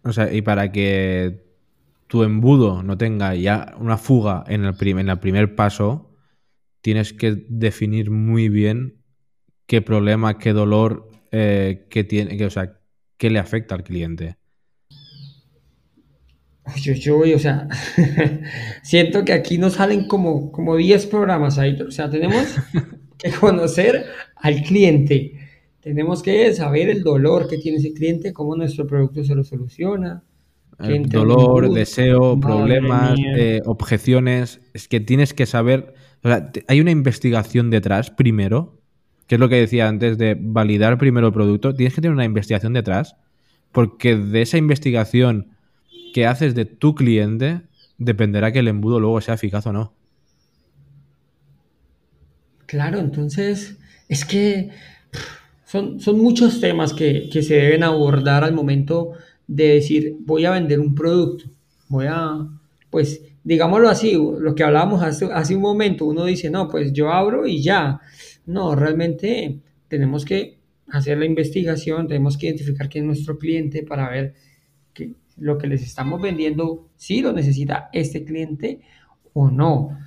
o 0.04 0.14
sea, 0.14 0.32
y 0.32 0.44
para 0.44 0.72
que 0.72 1.44
tu 2.06 2.22
embudo 2.22 2.84
no 2.84 2.96
tenga 2.96 3.34
ya 3.34 3.74
una 3.80 3.98
fuga 3.98 4.44
en 4.48 4.66
el, 4.66 4.76
en 4.80 5.10
el 5.10 5.18
primer 5.18 5.56
paso, 5.56 6.13
tienes 6.84 7.14
que 7.14 7.46
definir 7.48 8.12
muy 8.12 8.50
bien 8.50 9.02
qué 9.66 9.82
problema, 9.82 10.38
qué 10.38 10.52
dolor, 10.52 11.10
eh, 11.32 11.88
qué 11.90 12.04
tiene, 12.04 12.36
que, 12.38 12.46
o 12.46 12.50
sea, 12.50 12.78
qué 13.18 13.30
le 13.30 13.40
afecta 13.40 13.74
al 13.74 13.84
cliente. 13.84 14.36
Yo, 16.82 16.94
yo, 16.94 17.20
o 17.20 17.40
sea, 17.40 17.68
siento 18.84 19.24
que 19.24 19.32
aquí 19.32 19.58
nos 19.58 19.74
salen 19.74 20.08
como, 20.08 20.52
como 20.52 20.76
10 20.76 21.08
programas 21.08 21.58
ahí. 21.58 21.80
O 21.82 21.90
sea, 21.90 22.10
tenemos 22.10 22.56
que 23.18 23.32
conocer 23.32 24.06
al 24.36 24.62
cliente. 24.64 25.40
Tenemos 25.80 26.22
que 26.22 26.54
saber 26.54 26.90
el 26.90 27.02
dolor 27.02 27.48
que 27.48 27.58
tiene 27.58 27.78
ese 27.78 27.94
cliente, 27.94 28.34
cómo 28.34 28.58
nuestro 28.58 28.86
producto 28.88 29.24
se 29.24 29.36
lo 29.36 29.46
soluciona. 29.46 30.24
Eh, 30.80 31.02
dolor, 31.06 31.72
deseo, 31.72 32.38
problemas, 32.40 33.18
eh, 33.38 33.62
objeciones. 33.66 34.60
Es 34.74 34.90
que 34.90 35.00
tienes 35.00 35.34
que 35.34 35.46
saber. 35.46 35.94
O 36.24 36.30
sea, 36.30 36.52
hay 36.68 36.80
una 36.80 36.92
investigación 36.92 37.70
detrás 37.70 38.10
primero, 38.10 38.80
que 39.28 39.36
es 39.36 39.40
lo 39.40 39.50
que 39.50 39.56
decía 39.56 39.88
antes 39.88 40.18
de 40.18 40.38
validar 40.40 40.98
primero 40.98 41.28
el 41.28 41.34
producto. 41.34 41.76
Tienes 41.76 41.94
que 41.94 42.02
tener 42.02 42.14
una 42.14 42.26
investigación 42.26 42.74
detrás, 42.74 43.16
porque 43.72 44.16
de 44.16 44.42
esa 44.42 44.58
investigación 44.58 45.50
que 46.14 46.26
haces 46.26 46.56
de 46.56 46.66
tu 46.66 46.96
cliente 46.96 47.62
dependerá 47.98 48.52
que 48.52 48.60
el 48.60 48.68
embudo 48.68 49.00
luego 49.00 49.20
sea 49.22 49.34
eficaz 49.34 49.68
o 49.68 49.74
no. 49.74 49.94
Claro, 52.66 53.00
entonces 53.00 53.78
es 54.08 54.26
que 54.26 54.70
son, 55.66 56.00
son 56.00 56.20
muchos 56.20 56.62
temas 56.62 56.94
que, 56.94 57.30
que 57.32 57.42
se 57.42 57.56
deben 57.56 57.84
abordar 57.84 58.44
al 58.44 58.54
momento 58.54 59.12
de 59.48 59.76
decir, 59.76 60.16
voy 60.20 60.46
a 60.46 60.52
vender 60.52 60.80
un 60.80 60.96
producto, 60.96 61.46
voy 61.90 62.06
a, 62.08 62.48
pues, 62.90 63.22
digámoslo 63.44 63.90
así, 63.90 64.14
lo 64.14 64.56
que 64.56 64.64
hablábamos 64.64 65.02
hace, 65.04 65.26
hace 65.32 65.56
un 65.56 65.62
momento, 65.62 66.06
uno 66.06 66.26
dice, 66.26 66.50
no, 66.50 66.68
pues 66.68 66.94
yo 66.94 67.12
abro 67.12 67.46
y 67.46 67.62
ya. 67.62 68.00
No, 68.46 68.76
realmente 68.76 69.60
tenemos 69.88 70.26
que 70.26 70.60
hacer 70.88 71.18
la 71.18 71.26
investigación, 71.26 72.08
tenemos 72.08 72.38
que 72.38 72.48
identificar 72.48 72.90
quién 72.90 73.06
es 73.06 73.08
nuestro 73.08 73.38
cliente 73.38 73.84
para 73.84 74.10
ver 74.10 74.34
que 74.94 75.14
lo 75.38 75.58
que 75.58 75.68
les 75.68 75.82
estamos 75.82 76.22
vendiendo, 76.22 76.90
si 76.96 77.22
lo 77.22 77.34
necesita 77.34 77.90
este 77.94 78.24
cliente 78.24 78.82
o 79.34 79.50
no. 79.50 79.98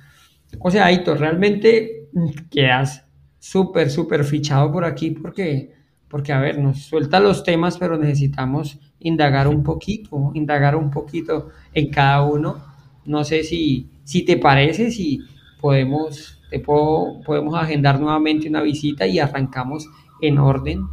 O 0.59 0.71
sea, 0.71 0.85
Aito, 0.85 1.15
realmente 1.15 2.07
quedas 2.49 3.05
súper, 3.39 3.89
súper 3.89 4.23
fichado 4.23 4.71
por 4.71 4.85
aquí 4.85 5.11
porque, 5.11 5.73
porque, 6.07 6.31
a 6.31 6.39
ver, 6.39 6.59
nos 6.59 6.83
suelta 6.83 7.19
los 7.19 7.43
temas, 7.43 7.77
pero 7.77 7.97
necesitamos 7.97 8.79
indagar 8.99 9.47
un 9.47 9.63
poquito, 9.63 10.31
indagar 10.33 10.75
un 10.75 10.89
poquito 10.89 11.49
en 11.73 11.89
cada 11.89 12.23
uno. 12.23 12.66
No 13.07 13.23
sé 13.23 13.43
si, 13.43 13.89
si 14.03 14.23
te 14.23 14.37
parece, 14.37 14.91
si 14.91 15.21
podemos, 15.59 16.39
te 16.49 16.59
puedo, 16.59 17.21
podemos 17.25 17.55
agendar 17.55 17.99
nuevamente 17.99 18.47
una 18.49 18.61
visita 18.61 19.07
y 19.07 19.17
arrancamos 19.17 19.87
en 20.21 20.37
orden. 20.37 20.85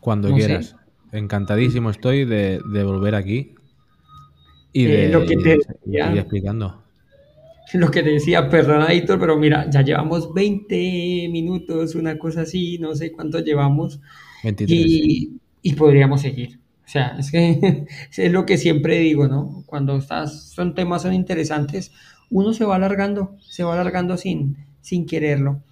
Cuando 0.00 0.32
quieras. 0.32 0.76
Encantadísimo 1.12 1.90
estoy 1.90 2.24
de, 2.24 2.60
volver 2.84 3.14
aquí 3.14 3.54
y 4.72 4.84
eh, 4.84 4.88
de 4.88 5.08
lo 5.08 5.24
que 5.24 5.36
te 5.36 5.58
ir 5.86 6.18
explicando. 6.18 6.82
Lo 7.72 7.90
que 7.90 8.02
te 8.02 8.10
decía, 8.10 8.48
perdona, 8.50 8.92
Héctor, 8.92 9.18
pero 9.18 9.38
mira, 9.38 9.68
ya 9.70 9.80
llevamos 9.80 10.32
20 10.34 11.28
minutos, 11.32 11.94
una 11.94 12.18
cosa 12.18 12.42
así, 12.42 12.78
no 12.78 12.94
sé 12.94 13.10
cuánto 13.10 13.40
llevamos. 13.40 14.00
23. 14.44 14.78
Y, 14.78 15.40
y 15.62 15.72
podríamos 15.72 16.20
seguir. 16.20 16.60
O 16.84 16.88
sea, 16.88 17.16
es 17.18 17.30
que 17.30 17.86
es 18.16 18.32
lo 18.32 18.46
que 18.46 18.58
siempre 18.58 18.98
digo, 18.98 19.28
¿no? 19.28 19.64
Cuando 19.66 19.96
estás, 19.96 20.50
son 20.50 20.74
temas 20.74 21.02
son 21.02 21.14
interesantes, 21.14 21.92
uno 22.30 22.52
se 22.52 22.64
va 22.64 22.76
alargando, 22.76 23.36
se 23.40 23.64
va 23.64 23.74
alargando 23.74 24.16
sin, 24.16 24.56
sin 24.80 25.06
quererlo. 25.06 25.62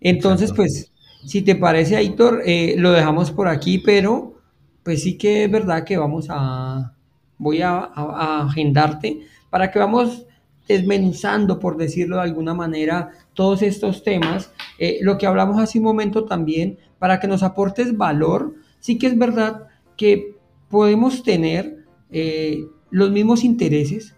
Entonces, 0.00 0.52
pues, 0.52 0.92
si 1.24 1.42
te 1.42 1.54
parece, 1.54 1.96
Aitor, 1.96 2.42
eh, 2.46 2.74
lo 2.78 2.92
dejamos 2.92 3.30
por 3.30 3.48
aquí, 3.48 3.78
pero 3.78 4.40
pues 4.82 5.02
sí 5.02 5.18
que 5.18 5.44
es 5.44 5.50
verdad 5.50 5.84
que 5.84 5.98
vamos 5.98 6.28
a, 6.30 6.94
voy 7.36 7.60
a, 7.62 7.90
agendarte 8.42 9.20
para 9.50 9.70
que 9.70 9.78
vamos 9.78 10.26
desmenuzando, 10.66 11.58
por 11.58 11.76
decirlo 11.76 12.16
de 12.16 12.22
alguna 12.22 12.54
manera, 12.54 13.10
todos 13.34 13.62
estos 13.62 14.02
temas. 14.04 14.52
Eh, 14.78 14.98
lo 15.02 15.18
que 15.18 15.26
hablamos 15.26 15.60
hace 15.60 15.78
un 15.78 15.84
momento 15.84 16.24
también, 16.24 16.78
para 16.98 17.18
que 17.18 17.26
nos 17.26 17.42
aportes 17.42 17.96
valor. 17.96 18.54
Sí 18.78 18.96
que 18.96 19.08
es 19.08 19.18
verdad 19.18 19.68
que 20.00 20.38
podemos 20.70 21.22
tener 21.22 21.84
eh, 22.10 22.64
los 22.90 23.10
mismos 23.10 23.44
intereses, 23.44 24.16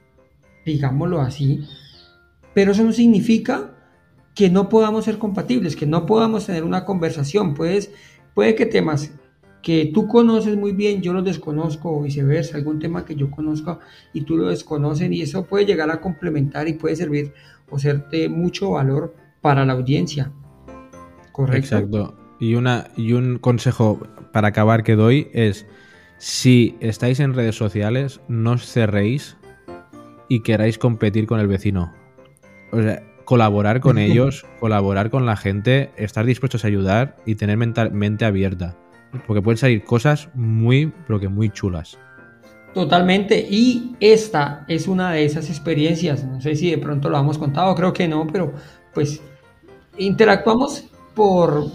digámoslo 0.64 1.20
así, 1.20 1.64
pero 2.54 2.70
eso 2.70 2.84
no 2.84 2.92
significa 2.92 3.74
que 4.36 4.48
no 4.48 4.68
podamos 4.68 5.06
ser 5.06 5.18
compatibles, 5.18 5.74
que 5.74 5.86
no 5.86 6.06
podamos 6.06 6.46
tener 6.46 6.62
una 6.62 6.84
conversación. 6.84 7.54
Puedes, 7.54 7.90
puede 8.32 8.54
que 8.54 8.64
temas 8.64 9.12
que 9.60 9.90
tú 9.92 10.06
conoces 10.06 10.56
muy 10.56 10.70
bien, 10.70 11.02
yo 11.02 11.12
los 11.12 11.24
desconozco 11.24 11.90
o 11.90 12.02
viceversa, 12.02 12.58
algún 12.58 12.78
tema 12.78 13.04
que 13.04 13.16
yo 13.16 13.28
conozco 13.28 13.80
y 14.12 14.20
tú 14.20 14.36
lo 14.36 14.50
desconoces 14.50 15.10
y 15.10 15.22
eso 15.22 15.46
puede 15.46 15.66
llegar 15.66 15.90
a 15.90 16.00
complementar 16.00 16.68
y 16.68 16.74
puede 16.74 16.94
servir 16.94 17.32
o 17.68 17.80
ser 17.80 18.08
de 18.08 18.28
mucho 18.28 18.70
valor 18.70 19.16
para 19.40 19.66
la 19.66 19.72
audiencia. 19.72 20.30
¿Correcto? 21.32 21.76
Exacto. 21.76 22.14
Y, 22.38 22.54
una, 22.54 22.86
y 22.96 23.14
un 23.14 23.38
consejo 23.40 23.98
para 24.32 24.48
acabar 24.48 24.82
que 24.82 24.96
doy 24.96 25.28
es, 25.32 25.66
si 26.18 26.76
estáis 26.80 27.20
en 27.20 27.34
redes 27.34 27.56
sociales, 27.56 28.20
no 28.28 28.52
os 28.52 28.66
cerréis 28.66 29.36
y 30.28 30.40
queráis 30.40 30.78
competir 30.78 31.26
con 31.26 31.40
el 31.40 31.46
vecino. 31.46 31.92
O 32.72 32.80
sea, 32.80 33.02
colaborar 33.24 33.80
con 33.80 33.98
ellos, 33.98 34.44
colaborar 34.60 35.10
con 35.10 35.26
la 35.26 35.36
gente, 35.36 35.90
estar 35.96 36.24
dispuestos 36.24 36.64
a 36.64 36.68
ayudar 36.68 37.16
y 37.26 37.34
tener 37.34 37.56
mente 37.56 38.24
abierta. 38.24 38.76
Porque 39.26 39.42
pueden 39.42 39.58
salir 39.58 39.84
cosas 39.84 40.30
muy, 40.34 40.90
pero 41.06 41.20
que 41.20 41.28
muy 41.28 41.50
chulas. 41.50 41.98
Totalmente. 42.72 43.46
Y 43.50 43.94
esta 44.00 44.64
es 44.68 44.88
una 44.88 45.12
de 45.12 45.24
esas 45.24 45.50
experiencias. 45.50 46.24
No 46.24 46.40
sé 46.40 46.56
si 46.56 46.70
de 46.70 46.78
pronto 46.78 47.10
lo 47.10 47.18
hemos 47.18 47.36
contado, 47.36 47.74
creo 47.74 47.92
que 47.92 48.08
no, 48.08 48.26
pero 48.26 48.52
pues 48.94 49.20
interactuamos 49.98 50.84
por, 51.14 51.66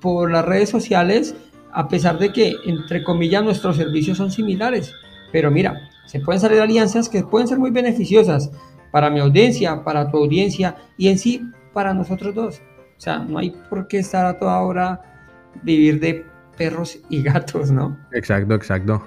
por 0.00 0.30
las 0.30 0.44
redes 0.44 0.70
sociales, 0.70 1.34
a 1.72 1.88
pesar 1.88 2.18
de 2.18 2.32
que, 2.32 2.54
entre 2.66 3.02
comillas, 3.02 3.42
nuestros 3.42 3.76
servicios 3.76 4.18
son 4.18 4.30
similares. 4.30 4.94
Pero 5.32 5.50
mira, 5.50 5.88
se 6.06 6.20
pueden 6.20 6.40
salir 6.40 6.60
alianzas 6.60 7.08
que 7.08 7.22
pueden 7.22 7.48
ser 7.48 7.58
muy 7.58 7.70
beneficiosas 7.70 8.50
para 8.90 9.10
mi 9.10 9.20
audiencia, 9.20 9.82
para 9.82 10.10
tu 10.10 10.18
audiencia 10.18 10.76
y 10.96 11.08
en 11.08 11.18
sí 11.18 11.42
para 11.72 11.94
nosotros 11.94 12.34
dos. 12.34 12.62
O 12.96 13.00
sea, 13.00 13.18
no 13.18 13.38
hay 13.38 13.50
por 13.70 13.88
qué 13.88 13.98
estar 13.98 14.26
a 14.26 14.38
toda 14.38 14.60
hora 14.60 15.00
vivir 15.62 15.98
de 15.98 16.26
perros 16.56 16.98
y 17.08 17.22
gatos, 17.22 17.70
¿no? 17.70 17.98
Exacto, 18.12 18.54
exacto. 18.54 19.02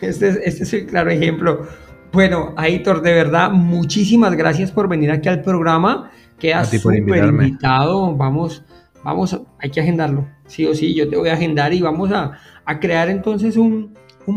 Este 0.00 0.28
es, 0.28 0.36
este 0.44 0.62
es 0.64 0.72
el 0.74 0.86
claro 0.86 1.10
ejemplo. 1.10 1.66
Bueno, 2.12 2.52
Aitor, 2.56 3.00
de 3.00 3.14
verdad, 3.14 3.50
muchísimas 3.50 4.34
gracias 4.34 4.70
por 4.70 4.88
venir 4.88 5.10
aquí 5.10 5.28
al 5.28 5.42
programa. 5.42 6.10
Quedas 6.38 6.70
súper 6.70 7.24
invitado. 7.24 8.14
Vamos, 8.16 8.64
vamos, 9.04 9.40
hay 9.58 9.70
que 9.70 9.80
agendarlo. 9.80 10.28
sí 10.46 10.66
o 10.66 10.74
sí, 10.74 10.94
yo 10.94 11.08
te 11.08 11.16
voy 11.16 11.28
a 11.28 11.34
agendar 11.34 11.72
y 11.72 11.80
vamos 11.80 12.10
a, 12.12 12.38
crear 12.80 13.08
entonces 13.08 13.56
un, 13.56 13.94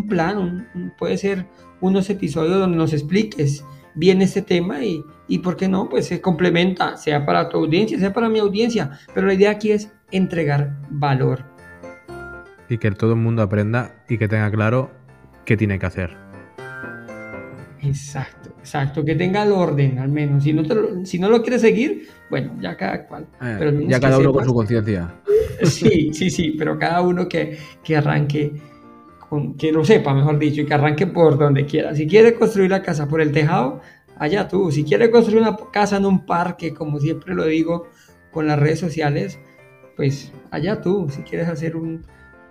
plan, 0.10 0.68
puede 0.98 1.18
ser 1.18 1.48
unos 1.82 2.10
episodios 2.10 2.60
donde 2.60 2.78
nos 2.78 2.94
expliques 2.94 3.64
bien 3.94 4.22
este 4.22 4.42
tema 4.42 4.84
y, 4.84 5.04
y 5.28 5.40
por 5.40 5.56
qué 5.56 5.68
no, 5.68 5.90
pues 5.90 6.08
se 6.08 6.22
complementa, 6.22 6.98
sea 6.98 7.26
para 7.26 7.50
tu 7.50 7.58
audiencia, 7.58 8.00
sea 8.00 8.12
para 8.12 8.30
mi 8.30 8.40
audiencia, 8.40 8.92
pero 9.14 9.28
la 9.28 9.34
idea 9.34 9.52
aquí 9.52 9.72
es 9.72 9.94
entregar 10.12 10.76
valor. 10.90 11.44
Y 12.68 12.78
que 12.78 12.92
todo 12.92 13.14
el 13.14 13.20
mundo 13.20 13.44
aprenda 13.44 14.04
y 14.10 14.18
que 14.18 14.28
tenga 14.28 14.50
claro 14.52 14.92
qué 15.46 15.56
tiene 15.56 15.78
que 15.80 15.86
hacer. 15.86 16.25
Exacto, 17.86 18.50
exacto, 18.60 19.06
que 19.06 19.16
tenga 19.16 19.44
el 19.44 19.52
orden 19.52 20.00
al 20.00 20.10
menos. 20.10 20.44
Si 20.44 20.54
no, 20.54 20.62
lo, 20.64 21.06
si 21.06 21.20
no 21.20 21.30
lo 21.30 21.42
quieres 21.42 21.62
seguir, 21.62 22.08
bueno, 22.30 22.56
ya 22.60 22.76
cada 22.76 23.06
cual. 23.06 23.28
Eh, 23.42 23.86
ya 23.88 24.00
cada 24.00 24.20
uno 24.20 24.34
con 24.34 24.46
su 24.46 24.54
conciencia. 24.54 25.14
Sí, 25.64 26.12
sí, 26.14 26.30
sí, 26.30 26.54
pero 26.58 26.78
cada 26.78 27.02
uno 27.02 27.30
que, 27.30 27.58
que 27.82 27.96
arranque, 27.96 28.52
con, 29.30 29.56
que 29.56 29.72
lo 29.72 29.86
sepa, 29.86 30.14
mejor 30.14 30.38
dicho, 30.38 30.62
y 30.62 30.66
que 30.66 30.74
arranque 30.74 31.08
por 31.08 31.38
donde 31.38 31.66
quiera. 31.66 31.96
Si 31.96 32.06
quiere 32.08 32.34
construir 32.34 32.70
la 32.70 32.82
casa 32.82 33.08
por 33.08 33.22
el 33.22 33.32
tejado, 33.32 33.80
allá 34.18 34.50
tú. 34.50 34.70
Si 34.70 34.84
quiere 34.84 35.10
construir 35.10 35.42
una 35.42 35.56
casa 35.72 35.96
en 35.96 36.06
un 36.06 36.26
parque, 36.26 36.74
como 36.74 37.00
siempre 37.00 37.34
lo 37.34 37.46
digo 37.46 37.88
con 38.32 38.48
las 38.48 38.60
redes 38.60 38.80
sociales, 38.80 39.40
pues 39.96 40.34
allá 40.52 40.82
tú. 40.82 41.08
Si 41.10 41.22
quieres 41.22 41.48
hacer 41.48 41.78
un, 41.78 42.06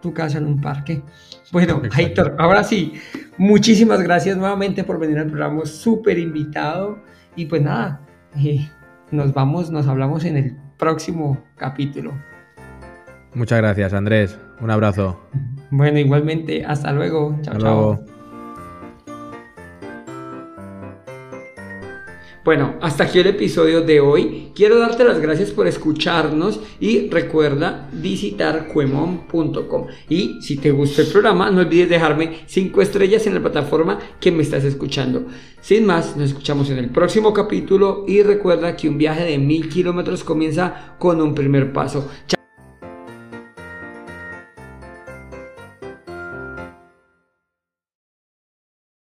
tu 0.04 0.12
casa 0.12 0.36
en 0.36 0.44
un 0.44 0.60
parque. 0.60 1.02
Bueno, 1.50 1.80
Héctor, 1.96 2.36
ahora 2.38 2.62
sí, 2.62 2.92
muchísimas 3.38 4.02
gracias 4.02 4.36
nuevamente 4.36 4.84
por 4.84 4.98
venir 4.98 5.18
al 5.18 5.28
programa, 5.28 5.64
súper 5.64 6.18
invitado. 6.18 6.98
Y 7.36 7.46
pues 7.46 7.62
nada, 7.62 8.02
eh, 8.36 8.68
nos 9.10 9.32
vamos, 9.32 9.70
nos 9.70 9.86
hablamos 9.86 10.26
en 10.26 10.36
el 10.36 10.56
próximo 10.78 11.42
capítulo. 11.56 12.12
Muchas 13.32 13.58
gracias, 13.58 13.94
Andrés. 13.94 14.38
Un 14.60 14.70
abrazo. 14.70 15.18
Bueno, 15.70 15.98
igualmente, 15.98 16.66
hasta 16.66 16.92
luego. 16.92 17.38
Chao, 17.40 17.58
chao. 17.58 18.23
Bueno, 22.44 22.74
hasta 22.82 23.04
aquí 23.04 23.20
el 23.20 23.28
episodio 23.28 23.80
de 23.80 24.00
hoy. 24.00 24.50
Quiero 24.54 24.78
darte 24.78 25.02
las 25.02 25.18
gracias 25.18 25.50
por 25.50 25.66
escucharnos 25.66 26.60
y 26.78 27.08
recuerda 27.08 27.88
visitar 27.90 28.68
cuemon.com. 28.68 29.86
Y 30.10 30.42
si 30.42 30.58
te 30.58 30.70
gustó 30.70 31.00
el 31.00 31.08
programa, 31.08 31.50
no 31.50 31.60
olvides 31.60 31.88
dejarme 31.88 32.40
5 32.46 32.82
estrellas 32.82 33.26
en 33.26 33.34
la 33.34 33.40
plataforma 33.40 33.98
que 34.20 34.30
me 34.30 34.42
estás 34.42 34.62
escuchando. 34.64 35.24
Sin 35.62 35.86
más, 35.86 36.18
nos 36.18 36.28
escuchamos 36.28 36.68
en 36.68 36.76
el 36.76 36.90
próximo 36.90 37.32
capítulo 37.32 38.04
y 38.06 38.22
recuerda 38.22 38.76
que 38.76 38.90
un 38.90 38.98
viaje 38.98 39.24
de 39.24 39.38
mil 39.38 39.70
kilómetros 39.70 40.22
comienza 40.22 40.96
con 40.98 41.22
un 41.22 41.34
primer 41.34 41.72
paso. 41.72 42.10
Chao. 42.28 42.43